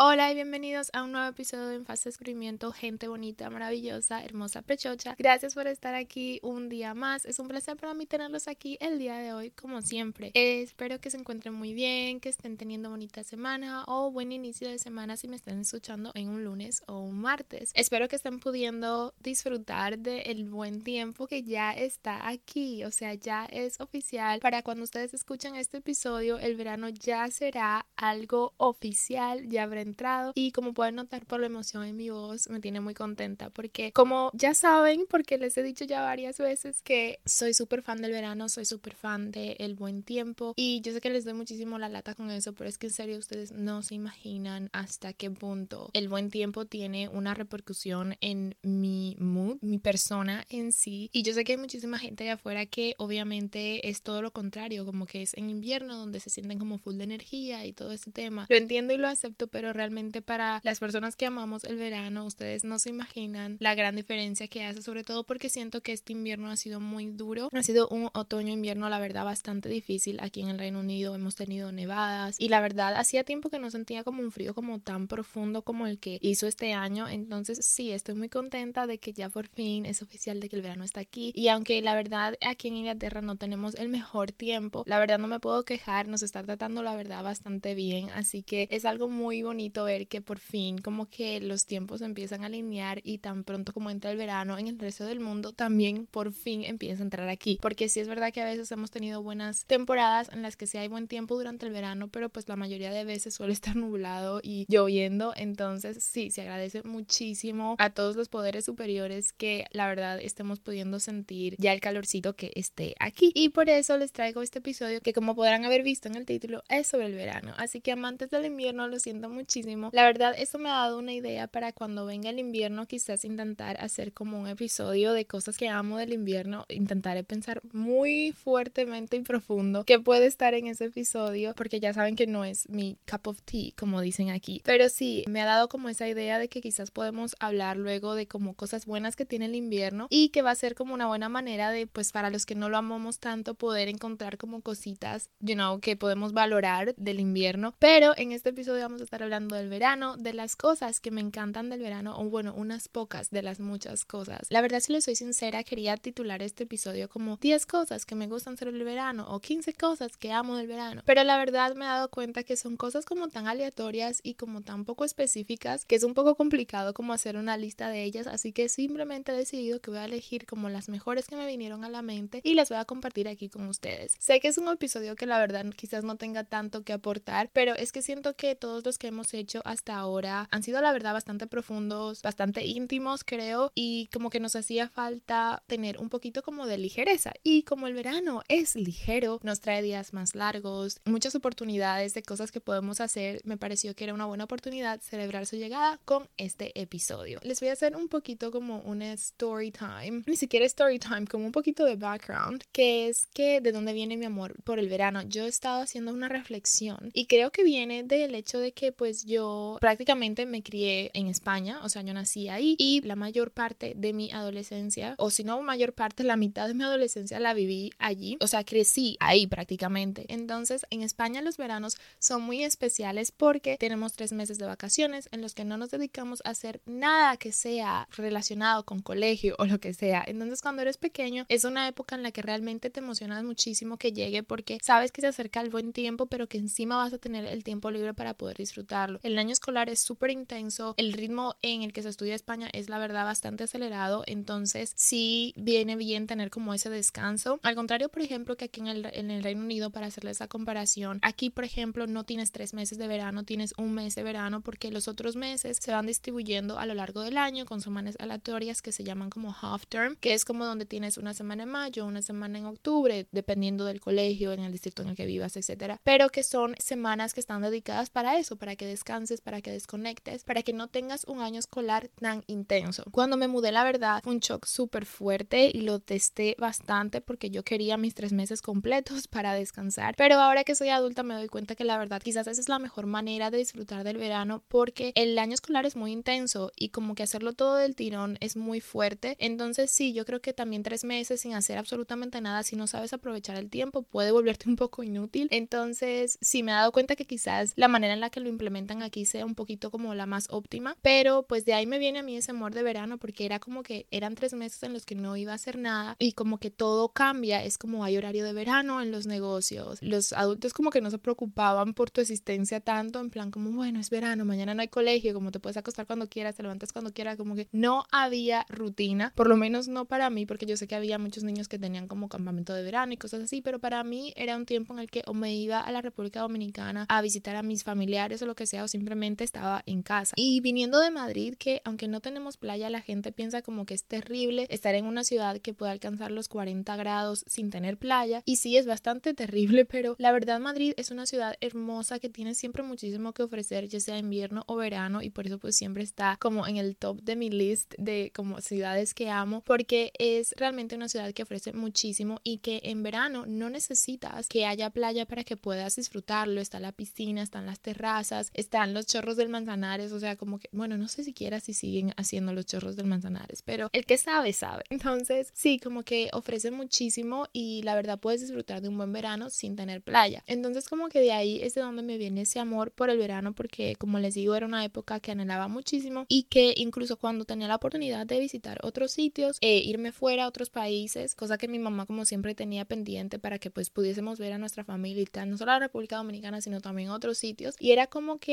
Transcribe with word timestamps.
Hola 0.00 0.30
y 0.30 0.36
bienvenidos 0.36 0.90
a 0.92 1.02
un 1.02 1.10
nuevo 1.10 1.26
episodio 1.26 1.66
de 1.66 1.74
En 1.74 1.84
Fase 1.84 2.04
de 2.04 2.10
Descubrimiento, 2.10 2.70
gente 2.70 3.08
bonita, 3.08 3.50
maravillosa, 3.50 4.22
hermosa, 4.22 4.62
pechocha. 4.62 5.16
Gracias 5.18 5.54
por 5.54 5.66
estar 5.66 5.96
aquí 5.96 6.38
un 6.44 6.68
día 6.68 6.94
más. 6.94 7.24
Es 7.24 7.40
un 7.40 7.48
placer 7.48 7.76
para 7.76 7.94
mí 7.94 8.06
tenerlos 8.06 8.46
aquí 8.46 8.78
el 8.80 9.00
día 9.00 9.16
de 9.16 9.32
hoy, 9.32 9.50
como 9.50 9.82
siempre. 9.82 10.30
espero 10.34 11.00
que 11.00 11.10
se 11.10 11.16
encuentren 11.16 11.52
muy 11.52 11.74
bien, 11.74 12.20
que 12.20 12.28
estén 12.28 12.56
teniendo 12.56 12.90
bonita 12.90 13.24
semana 13.24 13.82
o 13.88 14.12
buen 14.12 14.30
inicio 14.30 14.68
de 14.68 14.78
semana 14.78 15.16
si 15.16 15.26
me 15.26 15.34
están 15.34 15.58
escuchando 15.58 16.12
en 16.14 16.28
un 16.28 16.44
lunes 16.44 16.84
o 16.86 17.00
un 17.00 17.18
martes. 17.18 17.72
Espero 17.74 18.06
que 18.06 18.14
estén 18.14 18.38
pudiendo 18.38 19.14
disfrutar 19.18 19.98
del 19.98 20.44
buen 20.44 20.82
tiempo 20.82 21.26
que 21.26 21.42
ya 21.42 21.72
está 21.72 22.28
aquí, 22.28 22.84
o 22.84 22.92
sea, 22.92 23.14
ya 23.14 23.46
es 23.46 23.80
oficial. 23.80 24.38
Para 24.38 24.62
cuando 24.62 24.84
ustedes 24.84 25.12
escuchen 25.12 25.56
este 25.56 25.78
episodio, 25.78 26.38
el 26.38 26.54
verano 26.54 26.88
ya 26.88 27.28
será 27.32 27.84
algo 27.96 28.54
oficial, 28.58 29.48
ya 29.48 29.64
habrá 29.64 29.87
entrado 29.88 30.32
y 30.34 30.52
como 30.52 30.72
pueden 30.72 30.96
notar 30.96 31.26
por 31.26 31.40
la 31.40 31.46
emoción 31.46 31.84
en 31.84 31.96
mi 31.96 32.10
voz 32.10 32.48
me 32.48 32.60
tiene 32.60 32.80
muy 32.80 32.94
contenta 32.94 33.50
porque 33.50 33.92
como 33.92 34.30
ya 34.34 34.54
saben 34.54 35.06
porque 35.08 35.38
les 35.38 35.56
he 35.58 35.62
dicho 35.62 35.84
ya 35.84 36.02
varias 36.02 36.38
veces 36.38 36.82
que 36.82 37.20
soy 37.24 37.54
súper 37.54 37.82
fan 37.82 38.00
del 38.00 38.12
verano, 38.12 38.48
soy 38.48 38.64
súper 38.64 38.94
fan 38.94 39.30
del 39.30 39.74
buen 39.74 40.02
tiempo 40.02 40.54
y 40.56 40.80
yo 40.82 40.92
sé 40.92 41.00
que 41.00 41.10
les 41.10 41.24
doy 41.24 41.34
muchísimo 41.34 41.78
la 41.78 41.88
lata 41.88 42.14
con 42.14 42.30
eso 42.30 42.52
pero 42.52 42.68
es 42.68 42.78
que 42.78 42.88
en 42.88 42.92
serio 42.92 43.18
ustedes 43.18 43.52
no 43.52 43.82
se 43.82 43.94
imaginan 43.94 44.70
hasta 44.72 45.12
qué 45.12 45.30
punto 45.30 45.90
el 45.92 46.08
buen 46.08 46.30
tiempo 46.30 46.66
tiene 46.66 47.08
una 47.08 47.34
repercusión 47.34 48.16
en 48.20 48.56
mi 48.62 49.16
mood, 49.18 49.58
mi 49.60 49.78
persona 49.78 50.46
en 50.48 50.72
sí. 50.72 51.10
Y 51.12 51.22
yo 51.22 51.32
sé 51.32 51.44
que 51.44 51.52
hay 51.52 51.58
muchísima 51.58 51.98
gente 51.98 52.24
de 52.24 52.30
afuera 52.30 52.66
que 52.66 52.94
obviamente 52.98 53.88
es 53.88 54.02
todo 54.02 54.22
lo 54.22 54.32
contrario 54.32 54.84
como 54.84 55.06
que 55.06 55.22
es 55.22 55.34
en 55.34 55.50
invierno 55.50 55.96
donde 55.96 56.20
se 56.20 56.30
sienten 56.30 56.58
como 56.58 56.78
full 56.78 56.96
de 56.96 57.04
energía 57.04 57.64
y 57.66 57.72
todo 57.72 57.92
ese 57.92 58.10
tema. 58.10 58.46
Lo 58.48 58.56
entiendo 58.56 58.92
y 58.92 58.98
lo 58.98 59.08
acepto 59.08 59.48
pero 59.48 59.72
realmente 59.78 60.20
para 60.22 60.60
las 60.64 60.80
personas 60.80 61.16
que 61.16 61.26
amamos 61.26 61.64
el 61.64 61.76
verano, 61.76 62.26
ustedes 62.26 62.64
no 62.64 62.78
se 62.78 62.90
imaginan 62.90 63.56
la 63.60 63.74
gran 63.74 63.96
diferencia 63.96 64.48
que 64.48 64.64
hace, 64.64 64.82
sobre 64.82 65.04
todo 65.04 65.24
porque 65.24 65.48
siento 65.48 65.80
que 65.80 65.92
este 65.92 66.12
invierno 66.12 66.50
ha 66.50 66.56
sido 66.56 66.80
muy 66.80 67.06
duro. 67.06 67.48
Ha 67.52 67.62
sido 67.62 67.88
un 67.88 68.10
otoño-invierno, 68.12 68.88
la 68.90 68.98
verdad, 68.98 69.24
bastante 69.24 69.68
difícil. 69.68 70.18
Aquí 70.20 70.42
en 70.42 70.48
el 70.48 70.58
Reino 70.58 70.80
Unido 70.80 71.14
hemos 71.14 71.36
tenido 71.36 71.72
nevadas 71.72 72.36
y 72.38 72.48
la 72.48 72.60
verdad, 72.60 72.94
hacía 72.96 73.24
tiempo 73.24 73.50
que 73.50 73.58
no 73.58 73.70
sentía 73.70 74.04
como 74.04 74.22
un 74.22 74.32
frío 74.32 74.54
como 74.54 74.80
tan 74.80 75.06
profundo 75.06 75.62
como 75.62 75.86
el 75.86 75.98
que 75.98 76.18
hizo 76.20 76.46
este 76.46 76.72
año. 76.72 77.08
Entonces, 77.08 77.58
sí, 77.64 77.92
estoy 77.92 78.16
muy 78.16 78.28
contenta 78.28 78.86
de 78.86 78.98
que 78.98 79.12
ya 79.12 79.28
por 79.28 79.46
fin 79.46 79.86
es 79.86 80.02
oficial 80.02 80.40
de 80.40 80.48
que 80.48 80.56
el 80.56 80.62
verano 80.62 80.84
está 80.84 81.00
aquí. 81.00 81.32
Y 81.34 81.48
aunque 81.48 81.80
la 81.82 81.94
verdad 81.94 82.36
aquí 82.46 82.68
en 82.68 82.76
Inglaterra 82.76 83.22
no 83.22 83.36
tenemos 83.36 83.76
el 83.76 83.88
mejor 83.88 84.32
tiempo, 84.32 84.82
la 84.86 84.98
verdad 84.98 85.18
no 85.18 85.28
me 85.28 85.40
puedo 85.40 85.64
quejar, 85.64 86.08
nos 86.08 86.22
está 86.22 86.42
tratando 86.42 86.82
la 86.82 86.96
verdad 86.96 87.22
bastante 87.22 87.74
bien. 87.74 88.10
Así 88.10 88.42
que 88.42 88.66
es 88.70 88.84
algo 88.84 89.08
muy 89.08 89.42
bonito 89.42 89.67
ver 89.72 90.08
que 90.08 90.20
por 90.20 90.38
fin 90.38 90.78
como 90.78 91.06
que 91.06 91.40
los 91.40 91.66
tiempos 91.66 92.02
empiezan 92.02 92.42
a 92.42 92.46
alinear 92.46 93.00
y 93.04 93.18
tan 93.18 93.44
pronto 93.44 93.72
como 93.72 93.90
entra 93.90 94.10
el 94.10 94.16
verano 94.16 94.58
en 94.58 94.68
el 94.68 94.78
resto 94.78 95.04
del 95.04 95.20
mundo 95.20 95.52
también 95.52 96.06
por 96.06 96.32
fin 96.32 96.64
empieza 96.64 97.02
a 97.02 97.04
entrar 97.04 97.28
aquí. 97.28 97.58
Porque 97.60 97.88
sí 97.88 98.00
es 98.00 98.08
verdad 98.08 98.32
que 98.32 98.40
a 98.40 98.44
veces 98.44 98.70
hemos 98.72 98.90
tenido 98.90 99.22
buenas 99.22 99.64
temporadas 99.66 100.30
en 100.32 100.42
las 100.42 100.56
que 100.56 100.66
sí 100.66 100.78
hay 100.78 100.88
buen 100.88 101.08
tiempo 101.08 101.36
durante 101.36 101.66
el 101.66 101.72
verano, 101.72 102.08
pero 102.08 102.28
pues 102.28 102.48
la 102.48 102.56
mayoría 102.56 102.90
de 102.90 103.04
veces 103.04 103.34
suele 103.34 103.52
estar 103.58 103.76
nublado 103.76 104.40
y 104.42 104.66
lloviendo. 104.68 105.32
Entonces 105.36 106.02
sí, 106.02 106.30
se 106.30 106.42
agradece 106.42 106.82
muchísimo 106.82 107.76
a 107.78 107.90
todos 107.90 108.16
los 108.16 108.28
poderes 108.28 108.64
superiores 108.64 109.32
que 109.32 109.66
la 109.72 109.86
verdad 109.86 110.20
estemos 110.20 110.60
pudiendo 110.60 111.00
sentir 111.00 111.56
ya 111.58 111.72
el 111.72 111.80
calorcito 111.80 112.34
que 112.34 112.52
esté 112.54 112.94
aquí. 113.00 113.32
Y 113.34 113.50
por 113.50 113.68
eso 113.68 113.96
les 113.96 114.12
traigo 114.12 114.42
este 114.42 114.58
episodio 114.58 115.00
que 115.00 115.12
como 115.12 115.34
podrán 115.34 115.64
haber 115.64 115.82
visto 115.82 116.08
en 116.08 116.16
el 116.16 116.26
título 116.26 116.62
es 116.68 116.86
sobre 116.86 117.06
el 117.06 117.14
verano. 117.14 117.54
Así 117.56 117.80
que 117.80 117.92
amantes 117.92 118.30
del 118.30 118.46
invierno 118.46 118.88
lo 118.88 118.98
siento 118.98 119.28
muchísimo 119.28 119.57
la 119.92 120.04
verdad, 120.04 120.34
eso 120.36 120.58
me 120.58 120.68
ha 120.68 120.74
dado 120.74 120.98
una 120.98 121.12
idea 121.12 121.46
para 121.46 121.72
cuando 121.72 122.06
venga 122.06 122.30
el 122.30 122.38
invierno, 122.38 122.86
quizás 122.86 123.24
intentar 123.24 123.80
hacer 123.80 124.12
como 124.12 124.40
un 124.40 124.48
episodio 124.48 125.12
de 125.12 125.26
cosas 125.26 125.56
que 125.56 125.68
amo 125.68 125.98
del 125.98 126.12
invierno. 126.12 126.64
Intentaré 126.68 127.24
pensar 127.24 127.60
muy 127.72 128.32
fuertemente 128.32 129.16
y 129.16 129.20
profundo 129.20 129.84
que 129.84 130.00
puede 130.00 130.26
estar 130.26 130.54
en 130.54 130.66
ese 130.66 130.86
episodio, 130.86 131.54
porque 131.54 131.80
ya 131.80 131.92
saben 131.92 132.16
que 132.16 132.26
no 132.26 132.44
es 132.44 132.68
mi 132.68 132.98
cup 133.10 133.28
of 133.28 133.42
tea, 133.42 133.72
como 133.76 134.00
dicen 134.00 134.30
aquí. 134.30 134.60
Pero 134.64 134.88
sí, 134.88 135.24
me 135.28 135.40
ha 135.40 135.46
dado 135.46 135.68
como 135.68 135.88
esa 135.88 136.08
idea 136.08 136.38
de 136.38 136.48
que 136.48 136.60
quizás 136.60 136.90
podemos 136.90 137.36
hablar 137.40 137.76
luego 137.76 138.14
de 138.14 138.26
como 138.26 138.54
cosas 138.54 138.86
buenas 138.86 139.16
que 139.16 139.24
tiene 139.24 139.46
el 139.46 139.54
invierno 139.54 140.06
y 140.10 140.30
que 140.30 140.42
va 140.42 140.50
a 140.50 140.54
ser 140.54 140.74
como 140.74 140.94
una 140.94 141.06
buena 141.06 141.28
manera 141.28 141.70
de, 141.70 141.86
pues 141.86 142.12
para 142.12 142.30
los 142.30 142.46
que 142.46 142.54
no 142.54 142.68
lo 142.68 142.76
amamos 142.76 143.18
tanto, 143.18 143.54
poder 143.54 143.88
encontrar 143.88 144.38
como 144.38 144.62
cositas, 144.62 145.30
you 145.40 145.54
know, 145.54 145.80
que 145.80 145.96
podemos 145.96 146.32
valorar 146.32 146.94
del 146.96 147.20
invierno. 147.20 147.74
Pero 147.78 148.14
en 148.16 148.32
este 148.32 148.50
episodio 148.50 148.82
vamos 148.82 149.00
a 149.00 149.04
estar 149.04 149.22
hablando 149.22 149.37
del 149.46 149.68
verano, 149.68 150.16
de 150.16 150.32
las 150.32 150.56
cosas 150.56 150.98
que 150.98 151.12
me 151.12 151.20
encantan 151.20 151.70
del 151.70 151.80
verano, 151.80 152.18
o 152.18 152.24
bueno, 152.24 152.52
unas 152.56 152.88
pocas 152.88 153.30
de 153.30 153.42
las 153.42 153.60
muchas 153.60 154.04
cosas. 154.04 154.48
La 154.50 154.60
verdad, 154.60 154.80
si 154.80 154.92
les 154.92 155.04
soy 155.04 155.14
sincera, 155.14 155.62
quería 155.62 155.96
titular 155.96 156.42
este 156.42 156.64
episodio 156.64 157.08
como 157.08 157.36
10 157.36 157.66
cosas 157.66 158.04
que 158.04 158.14
me 158.14 158.26
gustan 158.26 158.56
sobre 158.56 158.76
el 158.76 158.84
verano 158.84 159.26
o 159.28 159.40
15 159.40 159.74
cosas 159.74 160.16
que 160.16 160.32
amo 160.32 160.56
del 160.56 160.66
verano. 160.66 161.02
Pero 161.04 161.22
la 161.22 161.38
verdad 161.38 161.74
me 161.76 161.84
he 161.84 161.88
dado 161.88 162.08
cuenta 162.10 162.42
que 162.42 162.56
son 162.56 162.76
cosas 162.76 163.04
como 163.04 163.28
tan 163.28 163.46
aleatorias 163.46 164.20
y 164.22 164.34
como 164.34 164.62
tan 164.62 164.84
poco 164.84 165.04
específicas 165.04 165.84
que 165.84 165.94
es 165.94 166.02
un 166.02 166.14
poco 166.14 166.34
complicado 166.34 166.94
como 166.94 167.12
hacer 167.12 167.36
una 167.36 167.56
lista 167.56 167.90
de 167.90 168.02
ellas, 168.02 168.26
así 168.26 168.52
que 168.52 168.68
simplemente 168.68 169.32
he 169.32 169.36
decidido 169.36 169.80
que 169.80 169.90
voy 169.90 170.00
a 170.00 170.06
elegir 170.06 170.46
como 170.46 170.68
las 170.68 170.88
mejores 170.88 171.26
que 171.26 171.36
me 171.36 171.46
vinieron 171.46 171.84
a 171.84 171.88
la 171.88 172.02
mente 172.02 172.40
y 172.42 172.54
las 172.54 172.68
voy 172.68 172.78
a 172.78 172.84
compartir 172.84 173.28
aquí 173.28 173.48
con 173.48 173.66
ustedes. 173.68 174.14
Sé 174.18 174.40
que 174.40 174.48
es 174.48 174.58
un 174.58 174.68
episodio 174.68 175.16
que 175.16 175.26
la 175.26 175.38
verdad 175.38 175.64
quizás 175.76 176.04
no 176.04 176.16
tenga 176.16 176.44
tanto 176.44 176.82
que 176.82 176.92
aportar, 176.92 177.50
pero 177.52 177.74
es 177.74 177.92
que 177.92 178.02
siento 178.02 178.34
que 178.34 178.54
todos 178.54 178.84
los 178.84 178.98
que 178.98 179.08
hemos 179.08 179.27
hecho 179.34 179.60
hasta 179.64 179.96
ahora 179.96 180.48
han 180.50 180.62
sido 180.62 180.80
la 180.80 180.92
verdad 180.92 181.12
bastante 181.12 181.46
profundos, 181.46 182.22
bastante 182.22 182.64
íntimos 182.64 183.24
creo 183.24 183.72
y 183.74 184.08
como 184.12 184.30
que 184.30 184.40
nos 184.40 184.56
hacía 184.56 184.88
falta 184.88 185.62
tener 185.66 185.98
un 185.98 186.08
poquito 186.08 186.42
como 186.42 186.66
de 186.66 186.78
ligereza 186.78 187.32
y 187.42 187.62
como 187.62 187.86
el 187.86 187.94
verano 187.94 188.42
es 188.48 188.76
ligero, 188.76 189.40
nos 189.42 189.60
trae 189.60 189.82
días 189.82 190.12
más 190.12 190.34
largos, 190.34 191.00
muchas 191.04 191.34
oportunidades 191.34 192.14
de 192.14 192.22
cosas 192.22 192.50
que 192.50 192.60
podemos 192.60 193.00
hacer, 193.00 193.40
me 193.44 193.56
pareció 193.56 193.94
que 193.94 194.04
era 194.04 194.14
una 194.14 194.26
buena 194.26 194.44
oportunidad 194.44 195.00
celebrar 195.00 195.46
su 195.46 195.56
llegada 195.56 196.00
con 196.04 196.28
este 196.36 196.78
episodio. 196.80 197.40
Les 197.42 197.60
voy 197.60 197.70
a 197.70 197.72
hacer 197.72 197.96
un 197.96 198.08
poquito 198.08 198.50
como 198.50 198.80
una 198.80 199.12
story 199.12 199.70
time, 199.70 200.22
ni 200.26 200.36
siquiera 200.36 200.66
story 200.66 200.98
time, 200.98 201.26
como 201.26 201.46
un 201.46 201.52
poquito 201.52 201.84
de 201.84 201.96
background, 201.96 202.62
que 202.72 203.08
es 203.08 203.28
que 203.34 203.60
de 203.60 203.72
dónde 203.72 203.92
viene 203.92 204.16
mi 204.16 204.26
amor 204.26 204.54
por 204.64 204.78
el 204.78 204.88
verano. 204.88 205.22
Yo 205.22 205.44
he 205.44 205.48
estado 205.48 205.82
haciendo 205.82 206.12
una 206.12 206.28
reflexión 206.28 207.10
y 207.12 207.26
creo 207.26 207.50
que 207.50 207.64
viene 207.64 208.02
del 208.02 208.34
hecho 208.34 208.58
de 208.58 208.72
que 208.72 208.92
pues 208.92 209.17
yo 209.24 209.76
prácticamente 209.80 210.46
me 210.46 210.62
crié 210.62 211.10
en 211.14 211.26
España, 211.26 211.80
o 211.82 211.88
sea, 211.88 212.02
yo 212.02 212.12
nací 212.14 212.48
ahí 212.48 212.76
y 212.78 213.00
la 213.02 213.16
mayor 213.16 213.50
parte 213.50 213.94
de 213.96 214.12
mi 214.12 214.30
adolescencia, 214.30 215.14
o 215.18 215.30
si 215.30 215.44
no 215.44 215.60
mayor 215.62 215.92
parte, 215.92 216.24
la 216.24 216.36
mitad 216.36 216.68
de 216.68 216.74
mi 216.74 216.84
adolescencia 216.84 217.40
la 217.40 217.54
viví 217.54 217.92
allí, 217.98 218.36
o 218.40 218.46
sea, 218.46 218.64
crecí 218.64 219.16
ahí 219.20 219.46
prácticamente. 219.46 220.26
Entonces, 220.28 220.86
en 220.90 221.02
España 221.02 221.42
los 221.42 221.56
veranos 221.56 221.96
son 222.18 222.42
muy 222.42 222.62
especiales 222.64 223.32
porque 223.32 223.76
tenemos 223.78 224.14
tres 224.14 224.32
meses 224.32 224.58
de 224.58 224.66
vacaciones 224.66 225.28
en 225.32 225.42
los 225.42 225.54
que 225.54 225.64
no 225.64 225.76
nos 225.76 225.90
dedicamos 225.90 226.42
a 226.44 226.50
hacer 226.50 226.80
nada 226.86 227.36
que 227.36 227.52
sea 227.52 228.08
relacionado 228.16 228.84
con 228.84 229.00
colegio 229.00 229.54
o 229.58 229.66
lo 229.66 229.78
que 229.80 229.94
sea. 229.94 230.24
Entonces, 230.26 230.62
cuando 230.62 230.82
eres 230.82 230.96
pequeño, 230.96 231.44
es 231.48 231.64
una 231.64 231.88
época 231.88 232.16
en 232.16 232.22
la 232.22 232.32
que 232.32 232.42
realmente 232.42 232.90
te 232.90 233.00
emocionas 233.00 233.44
muchísimo 233.44 233.96
que 233.96 234.12
llegue 234.12 234.42
porque 234.42 234.78
sabes 234.82 235.12
que 235.12 235.20
se 235.20 235.28
acerca 235.28 235.60
el 235.60 235.70
buen 235.70 235.92
tiempo, 235.92 236.26
pero 236.26 236.48
que 236.48 236.58
encima 236.58 236.96
vas 236.96 237.12
a 237.12 237.18
tener 237.18 237.44
el 237.44 237.64
tiempo 237.64 237.90
libre 237.90 238.14
para 238.14 238.34
poder 238.34 238.56
disfrutar 238.56 239.07
El 239.22 239.38
año 239.38 239.52
escolar 239.52 239.88
es 239.88 240.00
súper 240.00 240.30
intenso, 240.30 240.94
el 240.96 241.12
ritmo 241.12 241.56
en 241.62 241.82
el 241.82 241.92
que 241.92 242.02
se 242.02 242.08
estudia 242.08 242.34
España 242.34 242.68
es 242.72 242.88
la 242.88 242.98
verdad 242.98 243.24
bastante 243.24 243.64
acelerado, 243.64 244.24
entonces 244.26 244.92
sí 244.96 245.54
viene 245.56 245.96
bien 245.96 246.26
tener 246.26 246.50
como 246.50 246.74
ese 246.74 246.90
descanso. 246.90 247.60
Al 247.62 247.74
contrario, 247.74 248.08
por 248.08 248.22
ejemplo, 248.22 248.56
que 248.56 248.66
aquí 248.66 248.80
en 248.80 248.88
el, 248.88 249.06
en 249.12 249.30
el 249.30 249.42
Reino 249.42 249.62
Unido, 249.62 249.90
para 249.90 250.06
hacerle 250.06 250.30
esa 250.30 250.48
comparación, 250.48 251.18
aquí, 251.22 251.50
por 251.50 251.64
ejemplo, 251.64 252.06
no 252.06 252.24
tienes 252.24 252.52
tres 252.52 252.74
meses 252.74 252.98
de 252.98 253.08
verano, 253.08 253.44
tienes 253.44 253.74
un 253.78 253.92
mes 253.92 254.14
de 254.14 254.22
verano 254.22 254.60
porque 254.60 254.90
los 254.90 255.08
otros 255.08 255.36
meses 255.36 255.78
se 255.80 255.92
van 255.92 256.06
distribuyendo 256.06 256.78
a 256.78 256.86
lo 256.86 256.94
largo 256.94 257.22
del 257.22 257.38
año 257.38 257.64
con 257.64 257.80
semanas 257.80 258.16
aleatorias 258.18 258.82
que 258.82 258.92
se 258.92 259.04
llaman 259.04 259.30
como 259.30 259.54
half 259.60 259.86
term, 259.86 260.16
que 260.16 260.34
es 260.34 260.44
como 260.44 260.64
donde 260.64 260.86
tienes 260.86 261.18
una 261.18 261.34
semana 261.34 261.64
en 261.64 261.70
mayo, 261.70 262.06
una 262.06 262.22
semana 262.22 262.58
en 262.58 262.66
octubre, 262.66 263.26
dependiendo 263.32 263.84
del 263.84 264.00
colegio, 264.00 264.52
en 264.52 264.60
el 264.60 264.72
distrito 264.72 265.02
en 265.02 265.08
el 265.08 265.16
que 265.16 265.26
vivas, 265.26 265.56
etcétera, 265.56 266.00
pero 266.04 266.28
que 266.28 266.42
son 266.42 266.74
semanas 266.78 267.34
que 267.34 267.40
están 267.40 267.62
dedicadas 267.62 268.10
para 268.10 268.38
eso, 268.38 268.56
para 268.56 268.76
que 268.76 268.86
descanses, 268.98 269.40
para 269.40 269.60
que 269.60 269.70
desconectes, 269.70 270.42
para 270.44 270.62
que 270.62 270.72
no 270.72 270.88
tengas 270.88 271.24
un 271.26 271.40
año 271.40 271.60
escolar 271.60 272.10
tan 272.20 272.42
intenso. 272.48 273.04
Cuando 273.12 273.36
me 273.36 273.46
mudé, 273.46 273.70
la 273.70 273.84
verdad, 273.84 274.20
fue 274.22 274.34
un 274.34 274.40
shock 274.40 274.66
súper 274.66 275.06
fuerte 275.06 275.70
y 275.72 275.82
lo 275.82 276.00
testé 276.00 276.56
bastante 276.58 277.20
porque 277.20 277.50
yo 277.50 277.62
quería 277.62 277.96
mis 277.96 278.14
tres 278.14 278.32
meses 278.32 278.60
completos 278.60 279.28
para 279.28 279.54
descansar, 279.54 280.14
pero 280.16 280.36
ahora 280.36 280.64
que 280.64 280.74
soy 280.74 280.88
adulta 280.88 281.22
me 281.22 281.34
doy 281.34 281.48
cuenta 281.48 281.76
que 281.76 281.84
la 281.84 281.96
verdad 281.98 282.20
quizás 282.20 282.46
esa 282.46 282.60
es 282.60 282.68
la 282.68 282.78
mejor 282.78 283.06
manera 283.06 283.50
de 283.50 283.58
disfrutar 283.58 284.04
del 284.04 284.18
verano 284.18 284.64
porque 284.68 285.12
el 285.14 285.38
año 285.38 285.54
escolar 285.54 285.86
es 285.86 285.96
muy 285.96 286.12
intenso 286.12 286.72
y 286.76 286.88
como 286.88 287.14
que 287.14 287.22
hacerlo 287.22 287.52
todo 287.52 287.76
del 287.76 287.94
tirón 287.94 288.36
es 288.40 288.56
muy 288.56 288.80
fuerte. 288.80 289.36
Entonces 289.38 289.90
sí, 289.90 290.12
yo 290.12 290.24
creo 290.24 290.40
que 290.40 290.52
también 290.52 290.82
tres 290.82 291.04
meses 291.04 291.40
sin 291.40 291.54
hacer 291.54 291.78
absolutamente 291.78 292.40
nada, 292.40 292.62
si 292.62 292.76
no 292.76 292.86
sabes 292.86 293.12
aprovechar 293.12 293.56
el 293.56 293.70
tiempo, 293.70 294.02
puede 294.02 294.32
volverte 294.32 294.68
un 294.68 294.76
poco 294.76 295.02
inútil. 295.02 295.48
Entonces 295.50 296.38
sí, 296.40 296.62
me 296.62 296.72
he 296.72 296.74
dado 296.74 296.92
cuenta 296.92 297.16
que 297.16 297.26
quizás 297.26 297.72
la 297.76 297.88
manera 297.88 298.14
en 298.14 298.20
la 298.20 298.30
que 298.30 298.40
lo 298.40 298.48
implementan 298.88 299.02
aquí 299.02 299.26
sea 299.26 299.44
un 299.44 299.54
poquito 299.54 299.90
como 299.90 300.14
la 300.14 300.26
más 300.26 300.46
óptima, 300.50 300.96
pero 301.02 301.44
pues 301.44 301.64
de 301.64 301.74
ahí 301.74 301.86
me 301.86 301.98
viene 301.98 302.20
a 302.20 302.22
mí 302.22 302.36
ese 302.36 302.52
amor 302.52 302.74
de 302.74 302.82
verano 302.82 303.18
porque 303.18 303.44
era 303.44 303.58
como 303.58 303.82
que 303.82 304.06
eran 304.10 304.34
tres 304.34 304.54
meses 304.54 304.82
en 304.82 304.92
los 304.92 305.04
que 305.04 305.14
no 305.14 305.36
iba 305.36 305.52
a 305.52 305.56
hacer 305.56 305.78
nada 305.78 306.16
y 306.18 306.32
como 306.32 306.58
que 306.58 306.70
todo 306.70 307.10
cambia, 307.10 307.62
es 307.64 307.78
como 307.78 308.04
hay 308.04 308.16
horario 308.16 308.44
de 308.44 308.52
verano 308.52 309.02
en 309.02 309.10
los 309.10 309.26
negocios, 309.26 309.98
los 310.02 310.32
adultos 310.32 310.72
como 310.72 310.90
que 310.90 311.00
no 311.00 311.10
se 311.10 311.18
preocupaban 311.18 311.94
por 311.94 312.10
tu 312.10 312.20
existencia 312.20 312.80
tanto, 312.80 313.20
en 313.20 313.30
plan 313.30 313.50
como 313.50 313.70
bueno, 313.70 314.00
es 314.00 314.10
verano, 314.10 314.44
mañana 314.44 314.74
no 314.74 314.82
hay 314.82 314.88
colegio, 314.88 315.34
como 315.34 315.50
te 315.50 315.60
puedes 315.60 315.76
acostar 315.76 316.06
cuando 316.06 316.28
quieras, 316.28 316.56
te 316.56 316.62
levantas 316.62 316.92
cuando 316.92 317.12
quieras, 317.12 317.36
como 317.36 317.54
que 317.54 317.68
no 317.72 318.04
había 318.10 318.64
rutina, 318.68 319.32
por 319.34 319.48
lo 319.48 319.56
menos 319.56 319.88
no 319.88 320.06
para 320.06 320.30
mí, 320.30 320.46
porque 320.46 320.66
yo 320.66 320.76
sé 320.76 320.86
que 320.86 320.94
había 320.94 321.18
muchos 321.18 321.44
niños 321.44 321.68
que 321.68 321.78
tenían 321.78 322.08
como 322.08 322.28
campamento 322.28 322.72
de 322.72 322.82
verano 322.82 323.12
y 323.12 323.16
cosas 323.16 323.42
así, 323.42 323.60
pero 323.60 323.78
para 323.78 324.02
mí 324.04 324.32
era 324.36 324.56
un 324.56 324.66
tiempo 324.66 324.94
en 324.94 325.00
el 325.00 325.10
que 325.10 325.22
o 325.26 325.34
me 325.34 325.54
iba 325.54 325.80
a 325.80 325.92
la 325.92 326.00
República 326.00 326.40
Dominicana 326.40 327.06
a 327.08 327.22
visitar 327.22 327.56
a 327.56 327.62
mis 327.62 327.84
familiares 327.84 328.40
o 328.42 328.46
lo 328.46 328.54
que 328.54 328.66
sea, 328.66 328.77
o 328.84 328.88
simplemente 328.88 329.44
estaba 329.44 329.82
en 329.86 330.02
casa. 330.02 330.34
Y 330.36 330.60
viniendo 330.60 331.00
de 331.00 331.10
Madrid, 331.10 331.54
que 331.58 331.80
aunque 331.84 332.08
no 332.08 332.20
tenemos 332.20 332.56
playa, 332.56 332.90
la 332.90 333.00
gente 333.00 333.32
piensa 333.32 333.62
como 333.62 333.86
que 333.86 333.94
es 333.94 334.04
terrible 334.04 334.66
estar 334.70 334.94
en 334.94 335.06
una 335.06 335.24
ciudad 335.24 335.60
que 335.60 335.74
puede 335.74 335.92
alcanzar 335.92 336.30
los 336.30 336.48
40 336.48 336.96
grados 336.96 337.44
sin 337.46 337.70
tener 337.70 337.98
playa, 337.98 338.42
y 338.44 338.56
sí 338.56 338.76
es 338.76 338.86
bastante 338.86 339.34
terrible, 339.34 339.84
pero 339.84 340.16
la 340.18 340.32
verdad 340.32 340.60
Madrid 340.60 340.94
es 340.96 341.10
una 341.10 341.26
ciudad 341.26 341.56
hermosa 341.60 342.18
que 342.18 342.28
tiene 342.28 342.54
siempre 342.54 342.82
muchísimo 342.82 343.32
que 343.32 343.42
ofrecer, 343.42 343.88
ya 343.88 344.00
sea 344.00 344.18
invierno 344.18 344.64
o 344.66 344.76
verano, 344.76 345.22
y 345.22 345.30
por 345.30 345.46
eso 345.46 345.58
pues 345.58 345.76
siempre 345.76 346.02
está 346.02 346.36
como 346.40 346.66
en 346.66 346.76
el 346.76 346.96
top 346.96 347.22
de 347.22 347.36
mi 347.36 347.50
list 347.50 347.94
de 347.98 348.32
como 348.34 348.60
ciudades 348.60 349.14
que 349.14 349.30
amo, 349.30 349.62
porque 349.64 350.12
es 350.18 350.54
realmente 350.56 350.96
una 350.96 351.08
ciudad 351.08 351.32
que 351.32 351.42
ofrece 351.42 351.72
muchísimo 351.72 352.40
y 352.42 352.58
que 352.58 352.80
en 352.84 353.02
verano 353.02 353.46
no 353.46 353.70
necesitas 353.70 354.48
que 354.48 354.66
haya 354.66 354.90
playa 354.90 355.26
para 355.26 355.44
que 355.44 355.56
puedas 355.56 355.96
disfrutarlo, 355.96 356.60
está 356.60 356.80
la 356.80 356.92
piscina, 356.92 357.42
están 357.42 357.66
las 357.66 357.80
terrazas, 357.80 358.50
están 358.68 358.92
los 358.92 359.06
chorros 359.06 359.38
del 359.38 359.48
Manzanares, 359.48 360.12
o 360.12 360.20
sea, 360.20 360.36
como 360.36 360.58
que, 360.58 360.68
bueno, 360.72 360.98
no 360.98 361.08
sé 361.08 361.24
siquiera 361.24 361.58
si 361.58 361.72
siguen 361.72 362.12
haciendo 362.18 362.52
los 362.52 362.66
chorros 362.66 362.96
del 362.96 363.06
Manzanares, 363.06 363.62
pero 363.62 363.88
el 363.94 364.04
que 364.04 364.18
sabe, 364.18 364.52
sabe. 364.52 364.84
Entonces, 364.90 365.50
sí, 365.54 365.78
como 365.78 366.02
que 366.02 366.28
ofrece 366.34 366.70
muchísimo 366.70 367.46
y 367.54 367.80
la 367.82 367.94
verdad 367.94 368.20
puedes 368.20 368.42
disfrutar 368.42 368.82
de 368.82 368.90
un 368.90 368.98
buen 368.98 369.10
verano 369.10 369.48
sin 369.48 369.74
tener 369.74 370.02
playa. 370.02 370.44
Entonces, 370.46 370.86
como 370.86 371.08
que 371.08 371.20
de 371.20 371.32
ahí 371.32 371.62
es 371.62 371.74
de 371.74 371.80
donde 371.80 372.02
me 372.02 372.18
viene 372.18 372.42
ese 372.42 372.60
amor 372.60 372.90
por 372.90 373.08
el 373.08 373.16
verano, 373.16 373.54
porque 373.54 373.96
como 373.96 374.18
les 374.18 374.34
digo, 374.34 374.54
era 374.54 374.66
una 374.66 374.84
época 374.84 375.18
que 375.18 375.32
anhelaba 375.32 375.68
muchísimo 375.68 376.26
y 376.28 376.42
que 376.42 376.74
incluso 376.76 377.16
cuando 377.16 377.46
tenía 377.46 377.68
la 377.68 377.76
oportunidad 377.76 378.26
de 378.26 378.38
visitar 378.38 378.78
otros 378.82 379.12
sitios 379.12 379.56
e 379.62 379.78
irme 379.78 380.12
fuera 380.12 380.44
a 380.44 380.48
otros 380.48 380.68
países, 380.68 381.34
cosa 381.34 381.56
que 381.56 381.68
mi 381.68 381.78
mamá 381.78 382.04
como 382.04 382.26
siempre 382.26 382.54
tenía 382.54 382.84
pendiente 382.84 383.38
para 383.38 383.58
que 383.58 383.70
pues 383.70 383.88
pudiésemos 383.88 384.38
ver 384.38 384.52
a 384.52 384.58
nuestra 384.58 384.84
familia 384.84 385.22
y 385.22 385.26
tal, 385.26 385.48
no 385.48 385.56
solo 385.56 385.72
la 385.72 385.78
República 385.78 386.16
Dominicana, 386.16 386.60
sino 386.60 386.82
también 386.82 387.08
otros 387.08 387.38
sitios. 387.38 387.76
Y 387.80 387.92
era 387.92 388.08
como 388.08 388.38
que, 388.38 388.47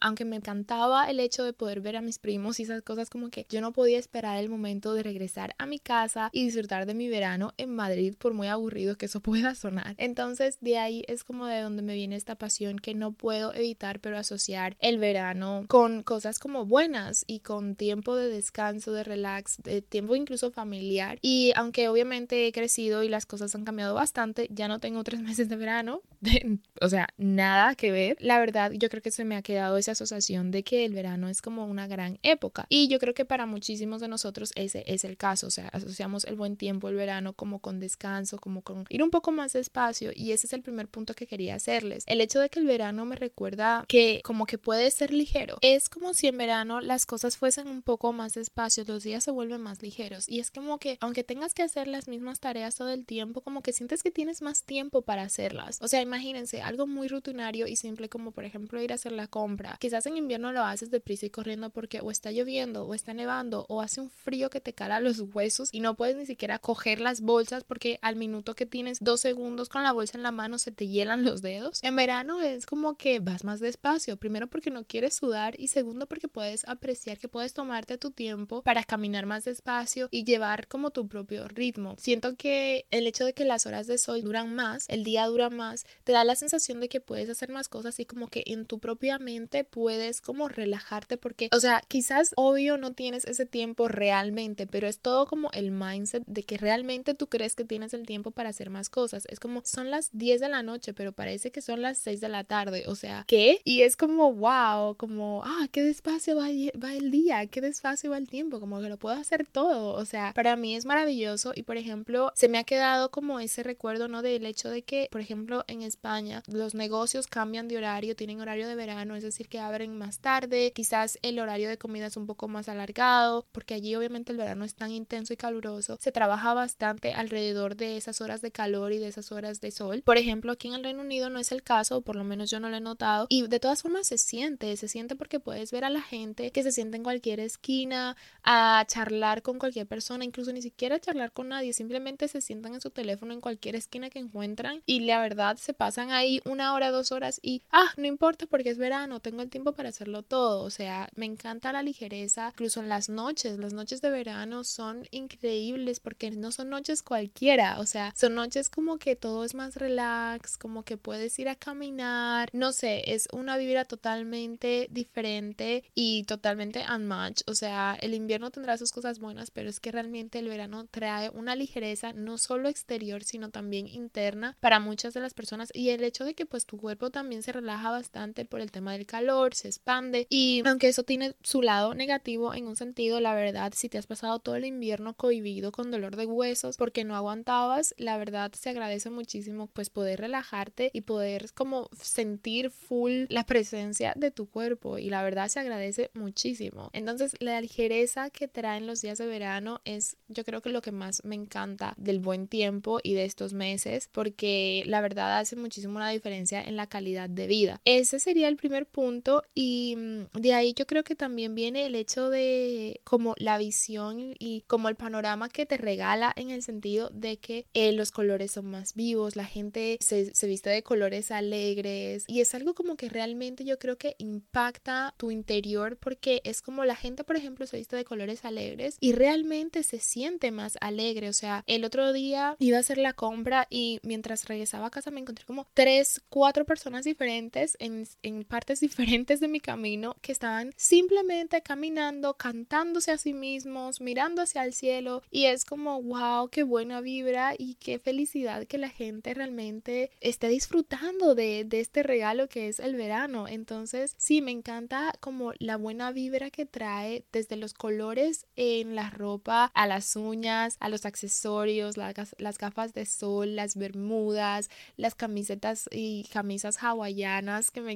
aunque 0.00 0.24
me 0.24 0.36
encantaba 0.36 1.08
el 1.10 1.20
hecho 1.20 1.44
de 1.44 1.52
poder 1.52 1.80
ver 1.80 1.96
a 1.96 2.00
mis 2.00 2.18
primos 2.18 2.60
y 2.60 2.64
esas 2.64 2.82
cosas, 2.82 3.10
como 3.10 3.30
que 3.30 3.46
yo 3.48 3.60
no 3.60 3.72
podía 3.72 3.98
esperar 3.98 4.38
el 4.38 4.48
momento 4.48 4.94
de 4.94 5.02
regresar 5.02 5.54
a 5.58 5.66
mi 5.66 5.78
casa 5.78 6.30
y 6.32 6.44
disfrutar 6.44 6.86
de 6.86 6.94
mi 6.94 7.08
verano 7.08 7.52
en 7.56 7.74
Madrid, 7.74 8.14
por 8.18 8.34
muy 8.34 8.48
aburrido 8.48 8.96
que 8.96 9.06
eso 9.06 9.20
pueda 9.26 9.54
sonar. 9.54 9.94
Entonces, 9.98 10.58
de 10.60 10.78
ahí 10.78 11.02
es 11.06 11.24
como 11.24 11.46
de 11.46 11.60
donde 11.60 11.82
me 11.82 11.94
viene 11.94 12.16
esta 12.16 12.36
pasión 12.36 12.78
que 12.78 12.94
no 12.94 13.12
puedo 13.12 13.54
evitar, 13.54 14.00
pero 14.00 14.18
asociar 14.18 14.76
el 14.80 14.98
verano 14.98 15.64
con 15.68 16.02
cosas 16.02 16.38
como 16.38 16.66
buenas 16.66 17.24
y 17.26 17.40
con 17.40 17.76
tiempo 17.76 18.16
de 18.16 18.28
descanso, 18.28 18.92
de 18.92 19.04
relax, 19.04 19.62
de 19.62 19.82
tiempo 19.82 20.16
incluso 20.16 20.50
familiar. 20.50 21.18
Y 21.22 21.52
aunque 21.56 21.88
obviamente 21.88 22.46
he 22.46 22.52
crecido 22.52 23.02
y 23.02 23.08
las 23.08 23.26
cosas 23.26 23.54
han 23.54 23.64
cambiado 23.64 23.94
bastante, 23.94 24.48
ya 24.50 24.68
no 24.68 24.80
tengo 24.80 25.04
tres 25.04 25.20
meses 25.22 25.48
de 25.48 25.56
verano, 25.56 26.02
o 26.80 26.88
sea, 26.88 27.08
nada 27.16 27.74
que 27.74 27.90
ver. 27.90 28.16
La 28.20 28.38
verdad, 28.38 28.72
yo 28.72 28.88
creo 28.88 29.02
que 29.02 29.10
se 29.10 29.24
me 29.24 29.35
ha 29.36 29.42
quedado 29.42 29.76
esa 29.76 29.92
asociación 29.92 30.50
de 30.50 30.62
que 30.62 30.84
el 30.84 30.92
verano 30.92 31.28
es 31.28 31.42
como 31.42 31.66
una 31.66 31.86
gran 31.86 32.18
época. 32.22 32.66
Y 32.68 32.88
yo 32.88 32.98
creo 32.98 33.14
que 33.14 33.24
para 33.24 33.46
muchísimos 33.46 34.00
de 34.00 34.08
nosotros 34.08 34.52
ese 34.54 34.84
es 34.86 35.04
el 35.04 35.16
caso. 35.16 35.46
O 35.46 35.50
sea, 35.50 35.68
asociamos 35.68 36.24
el 36.24 36.36
buen 36.36 36.56
tiempo, 36.56 36.88
el 36.88 36.96
verano, 36.96 37.32
como 37.32 37.60
con 37.60 37.80
descanso, 37.80 38.38
como 38.38 38.62
con 38.62 38.84
ir 38.88 39.02
un 39.02 39.10
poco 39.10 39.32
más 39.32 39.52
despacio. 39.52 40.10
Y 40.14 40.32
ese 40.32 40.46
es 40.46 40.52
el 40.52 40.62
primer 40.62 40.88
punto 40.88 41.14
que 41.14 41.26
quería 41.26 41.54
hacerles. 41.54 42.04
El 42.06 42.20
hecho 42.20 42.40
de 42.40 42.48
que 42.48 42.58
el 42.58 42.66
verano 42.66 43.04
me 43.04 43.16
recuerda 43.16 43.84
que 43.88 44.20
como 44.24 44.46
que 44.46 44.58
puede 44.58 44.90
ser 44.90 45.12
ligero. 45.12 45.58
Es 45.60 45.88
como 45.88 46.14
si 46.14 46.26
en 46.26 46.38
verano 46.38 46.80
las 46.80 47.06
cosas 47.06 47.36
fuesen 47.36 47.68
un 47.68 47.82
poco 47.82 48.12
más 48.12 48.34
despacio, 48.34 48.84
los 48.86 49.02
días 49.02 49.24
se 49.24 49.30
vuelven 49.30 49.60
más 49.60 49.82
ligeros. 49.82 50.28
Y 50.28 50.40
es 50.40 50.50
como 50.50 50.78
que 50.78 50.98
aunque 51.00 51.24
tengas 51.24 51.54
que 51.54 51.62
hacer 51.62 51.88
las 51.88 52.08
mismas 52.08 52.40
tareas 52.40 52.74
todo 52.74 52.90
el 52.90 53.04
tiempo, 53.04 53.40
como 53.40 53.62
que 53.62 53.72
sientes 53.72 54.02
que 54.02 54.10
tienes 54.10 54.42
más 54.42 54.64
tiempo 54.64 55.02
para 55.02 55.22
hacerlas. 55.22 55.78
O 55.82 55.88
sea, 55.88 56.02
imagínense 56.02 56.62
algo 56.62 56.86
muy 56.86 57.08
rutinario 57.08 57.66
y 57.66 57.76
simple 57.76 58.08
como 58.08 58.32
por 58.32 58.44
ejemplo 58.44 58.80
ir 58.82 58.92
a 58.92 58.96
hacer 58.96 59.12
compra. 59.28 59.76
Quizás 59.80 60.06
en 60.06 60.16
invierno 60.16 60.52
lo 60.52 60.62
haces 60.62 60.90
deprisa 60.90 61.26
y 61.26 61.30
corriendo 61.30 61.70
porque 61.70 62.00
o 62.00 62.10
está 62.10 62.30
lloviendo 62.30 62.84
o 62.84 62.94
está 62.94 63.14
nevando 63.14 63.66
o 63.68 63.80
hace 63.80 64.00
un 64.00 64.10
frío 64.10 64.50
que 64.50 64.60
te 64.60 64.72
cala 64.72 65.00
los 65.00 65.20
huesos 65.20 65.68
y 65.72 65.80
no 65.80 65.94
puedes 65.94 66.16
ni 66.16 66.26
siquiera 66.26 66.58
coger 66.58 67.00
las 67.00 67.20
bolsas 67.20 67.64
porque 67.64 67.98
al 68.02 68.16
minuto 68.16 68.54
que 68.54 68.66
tienes 68.66 68.98
dos 69.00 69.20
segundos 69.20 69.68
con 69.68 69.82
la 69.82 69.92
bolsa 69.92 70.16
en 70.16 70.22
la 70.22 70.32
mano 70.32 70.58
se 70.58 70.72
te 70.72 70.88
hielan 70.88 71.24
los 71.24 71.42
dedos. 71.42 71.82
En 71.82 71.96
verano 71.96 72.40
es 72.40 72.66
como 72.66 72.96
que 72.96 73.20
vas 73.20 73.44
más 73.44 73.60
despacio. 73.60 74.16
Primero 74.16 74.46
porque 74.46 74.70
no 74.70 74.84
quieres 74.84 75.14
sudar 75.14 75.58
y 75.58 75.68
segundo 75.68 76.06
porque 76.06 76.28
puedes 76.28 76.66
apreciar 76.68 77.18
que 77.18 77.28
puedes 77.28 77.52
tomarte 77.52 77.98
tu 77.98 78.10
tiempo 78.10 78.62
para 78.62 78.84
caminar 78.84 79.26
más 79.26 79.44
despacio 79.44 80.08
y 80.10 80.24
llevar 80.24 80.68
como 80.68 80.90
tu 80.90 81.08
propio 81.08 81.48
ritmo. 81.48 81.96
Siento 81.98 82.36
que 82.36 82.86
el 82.90 83.06
hecho 83.06 83.24
de 83.24 83.34
que 83.34 83.44
las 83.44 83.66
horas 83.66 83.86
de 83.86 83.98
sol 83.98 84.22
duran 84.22 84.54
más, 84.54 84.86
el 84.88 85.04
día 85.04 85.26
dura 85.26 85.50
más, 85.50 85.86
te 86.04 86.12
da 86.12 86.24
la 86.24 86.36
sensación 86.36 86.80
de 86.80 86.88
que 86.88 87.00
puedes 87.00 87.28
hacer 87.28 87.50
más 87.50 87.68
cosas 87.68 87.98
y 88.00 88.06
como 88.06 88.28
que 88.28 88.42
en 88.46 88.66
tu 88.66 88.78
propia 88.78 89.15
mente 89.18 89.64
puedes 89.64 90.20
como 90.20 90.48
relajarte 90.48 91.16
porque, 91.16 91.48
o 91.52 91.60
sea, 91.60 91.82
quizás 91.88 92.32
obvio 92.36 92.76
no 92.78 92.92
tienes 92.92 93.24
ese 93.24 93.46
tiempo 93.46 93.88
realmente, 93.88 94.66
pero 94.66 94.88
es 94.88 94.98
todo 94.98 95.26
como 95.26 95.50
el 95.52 95.70
mindset 95.70 96.24
de 96.26 96.42
que 96.42 96.58
realmente 96.58 97.14
tú 97.14 97.28
crees 97.28 97.54
que 97.54 97.64
tienes 97.64 97.94
el 97.94 98.06
tiempo 98.06 98.30
para 98.30 98.50
hacer 98.50 98.70
más 98.70 98.88
cosas. 98.88 99.24
Es 99.28 99.40
como 99.40 99.62
son 99.64 99.90
las 99.90 100.10
10 100.12 100.40
de 100.40 100.48
la 100.48 100.62
noche, 100.62 100.94
pero 100.94 101.12
parece 101.12 101.50
que 101.50 101.60
son 101.60 101.82
las 101.82 101.98
6 101.98 102.20
de 102.20 102.28
la 102.28 102.44
tarde, 102.44 102.84
o 102.86 102.94
sea, 102.94 103.24
¿qué? 103.26 103.60
Y 103.64 103.82
es 103.82 103.96
como, 103.96 104.32
wow, 104.32 104.96
como, 104.96 105.42
ah, 105.44 105.68
qué 105.72 105.82
despacio 105.82 106.36
va, 106.36 106.48
va 106.82 106.94
el 106.94 107.10
día, 107.10 107.46
qué 107.46 107.60
despacio 107.60 108.10
va 108.10 108.18
el 108.18 108.28
tiempo, 108.28 108.60
como 108.60 108.80
que 108.80 108.88
lo 108.88 108.98
puedo 108.98 109.16
hacer 109.16 109.46
todo, 109.46 109.94
o 109.94 110.04
sea, 110.04 110.32
para 110.34 110.56
mí 110.56 110.74
es 110.74 110.86
maravilloso 110.86 111.52
y 111.54 111.62
por 111.62 111.76
ejemplo, 111.76 112.32
se 112.34 112.48
me 112.48 112.58
ha 112.58 112.64
quedado 112.64 113.10
como 113.10 113.40
ese 113.40 113.62
recuerdo, 113.62 114.08
¿no? 114.08 114.22
Del 114.22 114.46
hecho 114.46 114.70
de 114.70 114.82
que, 114.82 115.08
por 115.10 115.20
ejemplo, 115.20 115.64
en 115.68 115.82
España 115.82 116.42
los 116.46 116.74
negocios 116.74 117.26
cambian 117.26 117.68
de 117.68 117.76
horario, 117.76 118.16
tienen 118.16 118.40
horario 118.40 118.68
de 118.68 118.74
verano, 118.74 119.05
es 119.14 119.22
decir, 119.22 119.48
que 119.48 119.60
abren 119.60 119.96
más 119.96 120.18
tarde, 120.18 120.72
quizás 120.72 121.18
el 121.22 121.38
horario 121.38 121.68
de 121.68 121.78
comida 121.78 122.06
es 122.06 122.16
un 122.16 122.26
poco 122.26 122.48
más 122.48 122.68
alargado, 122.68 123.46
porque 123.52 123.74
allí 123.74 123.94
obviamente 123.94 124.32
el 124.32 124.38
verano 124.38 124.64
es 124.64 124.74
tan 124.74 124.90
intenso 124.90 125.32
y 125.32 125.36
caluroso, 125.36 125.98
se 126.00 126.12
trabaja 126.12 126.54
bastante 126.54 127.12
alrededor 127.12 127.76
de 127.76 127.96
esas 127.96 128.20
horas 128.20 128.40
de 128.40 128.50
calor 128.50 128.92
y 128.92 128.98
de 128.98 129.08
esas 129.08 129.30
horas 129.32 129.60
de 129.60 129.70
sol. 129.70 130.02
Por 130.04 130.18
ejemplo, 130.18 130.52
aquí 130.52 130.68
en 130.68 130.74
el 130.74 130.84
Reino 130.84 131.02
Unido 131.02 131.30
no 131.30 131.38
es 131.38 131.52
el 131.52 131.62
caso, 131.62 132.00
por 132.00 132.16
lo 132.16 132.24
menos 132.24 132.50
yo 132.50 132.60
no 132.60 132.68
lo 132.68 132.76
he 132.76 132.80
notado, 132.80 133.26
y 133.28 133.46
de 133.46 133.60
todas 133.60 133.82
formas 133.82 134.06
se 134.06 134.18
siente, 134.18 134.76
se 134.76 134.88
siente 134.88 135.16
porque 135.16 135.40
puedes 135.40 135.70
ver 135.70 135.84
a 135.84 135.90
la 135.90 136.02
gente 136.02 136.50
que 136.50 136.62
se 136.62 136.72
siente 136.72 136.96
en 136.96 137.02
cualquier 137.02 137.40
esquina 137.40 138.16
a 138.42 138.84
charlar 138.88 139.42
con 139.42 139.58
cualquier 139.58 139.86
persona, 139.86 140.24
incluso 140.24 140.52
ni 140.52 140.62
siquiera 140.62 140.98
charlar 140.98 141.32
con 141.32 141.48
nadie, 141.48 141.72
simplemente 141.72 142.28
se 142.28 142.40
sientan 142.40 142.74
en 142.74 142.80
su 142.80 142.90
teléfono 142.90 143.32
en 143.32 143.40
cualquier 143.40 143.76
esquina 143.76 144.10
que 144.10 144.18
encuentran 144.18 144.82
y 144.86 145.00
la 145.00 145.20
verdad 145.20 145.56
se 145.56 145.74
pasan 145.74 146.10
ahí 146.10 146.40
una 146.44 146.74
hora, 146.74 146.90
dos 146.90 147.12
horas 147.12 147.38
y, 147.42 147.62
ah, 147.70 147.92
no 147.96 148.06
importa 148.06 148.46
porque 148.46 148.70
es 148.70 148.78
verano 148.78 148.95
verano, 148.96 149.20
tengo 149.20 149.42
el 149.42 149.50
tiempo 149.50 149.72
para 149.72 149.90
hacerlo 149.90 150.22
todo, 150.22 150.62
o 150.62 150.70
sea, 150.70 151.10
me 151.16 151.26
encanta 151.26 151.70
la 151.72 151.82
ligereza, 151.82 152.48
incluso 152.54 152.80
en 152.80 152.88
las 152.88 153.10
noches, 153.10 153.58
las 153.58 153.74
noches 153.74 154.00
de 154.00 154.10
verano 154.10 154.64
son 154.64 155.06
increíbles 155.10 156.00
porque 156.00 156.30
no 156.30 156.50
son 156.50 156.70
noches 156.70 157.02
cualquiera, 157.02 157.78
o 157.78 157.84
sea, 157.84 158.14
son 158.16 158.34
noches 158.34 158.70
como 158.70 158.96
que 158.98 159.14
todo 159.14 159.44
es 159.44 159.54
más 159.54 159.76
relax, 159.76 160.56
como 160.56 160.82
que 160.82 160.96
puedes 160.96 161.38
ir 161.38 161.50
a 161.50 161.56
caminar, 161.56 162.48
no 162.54 162.72
sé, 162.72 163.12
es 163.12 163.28
una 163.32 163.58
vibra 163.58 163.84
totalmente 163.84 164.88
diferente 164.90 165.84
y 165.94 166.24
totalmente 166.24 166.84
unmatched, 166.90 167.46
o 167.48 167.54
sea, 167.54 167.98
el 168.00 168.14
invierno 168.14 168.50
tendrá 168.50 168.78
sus 168.78 168.92
cosas 168.92 169.18
buenas, 169.18 169.50
pero 169.50 169.68
es 169.68 169.78
que 169.78 169.92
realmente 169.92 170.38
el 170.38 170.48
verano 170.48 170.86
trae 170.90 171.28
una 171.30 171.54
ligereza 171.54 172.14
no 172.14 172.38
solo 172.38 172.70
exterior, 172.70 173.24
sino 173.24 173.50
también 173.50 173.88
interna 173.88 174.56
para 174.60 174.80
muchas 174.80 175.12
de 175.12 175.20
las 175.20 175.34
personas 175.34 175.70
y 175.74 175.90
el 175.90 176.02
hecho 176.02 176.24
de 176.24 176.34
que 176.34 176.46
pues 176.46 176.64
tu 176.64 176.78
cuerpo 176.78 177.10
también 177.10 177.42
se 177.42 177.52
relaja 177.52 177.90
bastante 177.90 178.46
por 178.46 178.60
el 178.60 178.70
tema 178.70 178.85
del 178.92 179.06
calor, 179.06 179.54
se 179.54 179.68
expande 179.68 180.26
y 180.30 180.62
aunque 180.66 180.88
eso 180.88 181.02
tiene 181.02 181.34
su 181.42 181.62
lado 181.62 181.94
negativo 181.94 182.54
en 182.54 182.66
un 182.66 182.76
sentido, 182.76 183.20
la 183.20 183.34
verdad, 183.34 183.72
si 183.74 183.88
te 183.88 183.98
has 183.98 184.06
pasado 184.06 184.38
todo 184.38 184.56
el 184.56 184.64
invierno 184.64 185.14
cohibido 185.14 185.72
con 185.72 185.90
dolor 185.90 186.16
de 186.16 186.26
huesos 186.26 186.76
porque 186.76 187.04
no 187.04 187.16
aguantabas, 187.16 187.94
la 187.98 188.16
verdad 188.18 188.52
se 188.52 188.70
agradece 188.70 189.10
muchísimo 189.10 189.68
pues 189.68 189.90
poder 189.90 190.20
relajarte 190.20 190.90
y 190.92 191.02
poder 191.02 191.52
como 191.54 191.88
sentir 192.00 192.70
full 192.70 193.24
la 193.28 193.44
presencia 193.44 194.12
de 194.16 194.30
tu 194.30 194.48
cuerpo 194.48 194.98
y 194.98 195.10
la 195.10 195.22
verdad 195.22 195.48
se 195.48 195.60
agradece 195.60 196.10
muchísimo. 196.14 196.90
Entonces 196.92 197.34
la 197.40 197.60
ligereza 197.60 198.30
que 198.30 198.48
traen 198.48 198.86
los 198.86 199.00
días 199.00 199.18
de 199.18 199.26
verano 199.26 199.80
es 199.84 200.16
yo 200.28 200.44
creo 200.44 200.62
que 200.62 200.70
lo 200.70 200.82
que 200.82 200.92
más 200.92 201.24
me 201.24 201.34
encanta 201.34 201.94
del 201.96 202.20
buen 202.20 202.48
tiempo 202.48 203.00
y 203.02 203.14
de 203.14 203.24
estos 203.24 203.52
meses 203.52 204.08
porque 204.12 204.82
la 204.86 205.00
verdad 205.00 205.38
hace 205.38 205.56
muchísimo 205.56 205.96
una 205.96 206.10
diferencia 206.10 206.62
en 206.62 206.76
la 206.76 206.86
calidad 206.86 207.30
de 207.30 207.46
vida. 207.46 207.80
Ese 207.84 208.18
sería 208.18 208.48
el 208.48 208.56
primer 208.56 208.75
punto 208.84 209.42
y 209.54 209.94
mm, 209.96 210.38
de 210.38 210.52
ahí 210.52 210.74
yo 210.74 210.86
creo 210.86 211.04
que 211.04 211.14
también 211.14 211.54
viene 211.54 211.86
el 211.86 211.94
hecho 211.94 212.28
de 212.28 213.00
como 213.04 213.34
la 213.38 213.56
visión 213.56 214.34
y 214.38 214.64
como 214.66 214.90
el 214.90 214.96
panorama 214.96 215.48
que 215.48 215.64
te 215.64 215.78
regala 215.78 216.34
en 216.36 216.50
el 216.50 216.62
sentido 216.62 217.08
de 217.08 217.38
que 217.38 217.66
eh, 217.72 217.92
los 217.92 218.10
colores 218.10 218.50
son 218.50 218.66
más 218.66 218.94
vivos, 218.94 219.36
la 219.36 219.46
gente 219.46 219.96
se, 220.00 220.34
se 220.34 220.46
viste 220.46 220.68
de 220.68 220.82
colores 220.82 221.30
alegres 221.30 222.24
y 222.26 222.42
es 222.42 222.54
algo 222.54 222.74
como 222.74 222.96
que 222.96 223.08
realmente 223.08 223.64
yo 223.64 223.78
creo 223.78 223.96
que 223.96 224.16
impacta 224.18 225.14
tu 225.16 225.30
interior 225.30 225.96
porque 225.96 226.42
es 226.44 226.60
como 226.60 226.84
la 226.84 226.96
gente 226.96 227.24
por 227.24 227.36
ejemplo 227.36 227.66
se 227.66 227.78
viste 227.78 227.96
de 227.96 228.04
colores 228.04 228.44
alegres 228.44 228.98
y 229.00 229.12
realmente 229.12 229.82
se 229.82 230.00
siente 230.00 230.50
más 230.50 230.76
alegre, 230.80 231.28
o 231.28 231.32
sea, 231.32 231.62
el 231.66 231.84
otro 231.84 232.12
día 232.12 232.56
iba 232.58 232.76
a 232.76 232.80
hacer 232.80 232.98
la 232.98 233.12
compra 233.12 233.66
y 233.70 234.00
mientras 234.02 234.46
regresaba 234.46 234.86
a 234.86 234.90
casa 234.90 235.10
me 235.10 235.20
encontré 235.20 235.44
como 235.44 235.68
tres, 235.74 236.22
cuatro 236.28 236.64
personas 236.64 237.04
diferentes 237.04 237.76
en, 237.78 238.06
en 238.22 238.44
partes 238.56 238.80
diferentes 238.80 239.38
de 239.38 239.48
mi 239.48 239.60
camino 239.60 240.16
que 240.22 240.32
estaban 240.32 240.72
simplemente 240.78 241.60
caminando, 241.60 242.38
cantándose 242.38 243.10
a 243.12 243.18
sí 243.18 243.34
mismos, 243.34 244.00
mirando 244.00 244.40
hacia 244.40 244.64
el 244.64 244.72
cielo 244.72 245.22
y 245.30 245.44
es 245.44 245.66
como, 245.66 246.00
wow, 246.02 246.48
qué 246.48 246.62
buena 246.62 247.02
vibra 247.02 247.54
y 247.58 247.74
qué 247.74 247.98
felicidad 247.98 248.64
que 248.66 248.78
la 248.78 248.88
gente 248.88 249.34
realmente 249.34 250.10
esté 250.22 250.48
disfrutando 250.48 251.34
de, 251.34 251.68
este 251.70 252.02
regalo 252.02 252.48
que 252.48 252.68
es 252.68 252.80
el 252.80 252.96
verano. 252.96 253.46
Entonces, 253.46 254.14
sí, 254.16 254.40
me 254.40 254.52
encanta 254.52 255.12
como 255.20 255.52
la 255.58 255.76
buena 255.76 256.10
vibra 256.10 256.48
que 256.48 256.64
trae 256.64 257.26
desde 257.32 257.56
los 257.56 257.74
colores 257.74 258.46
en 258.56 258.94
la 258.94 259.10
ropa, 259.10 259.70
a 259.74 259.86
las 259.86 260.16
uñas, 260.16 260.78
a 260.80 260.88
los 260.88 261.04
accesorios, 261.04 261.96
las 261.98 262.56
gafas 262.56 262.94
de 262.94 263.04
sol, 263.04 263.54
las 263.54 263.76
bermudas, 263.76 264.70
las 264.96 265.14
camisetas 265.14 265.90
y 265.92 266.24
camisas 266.32 266.82
hawaianas 266.82 267.70
que 267.70 267.82
me 267.82 267.92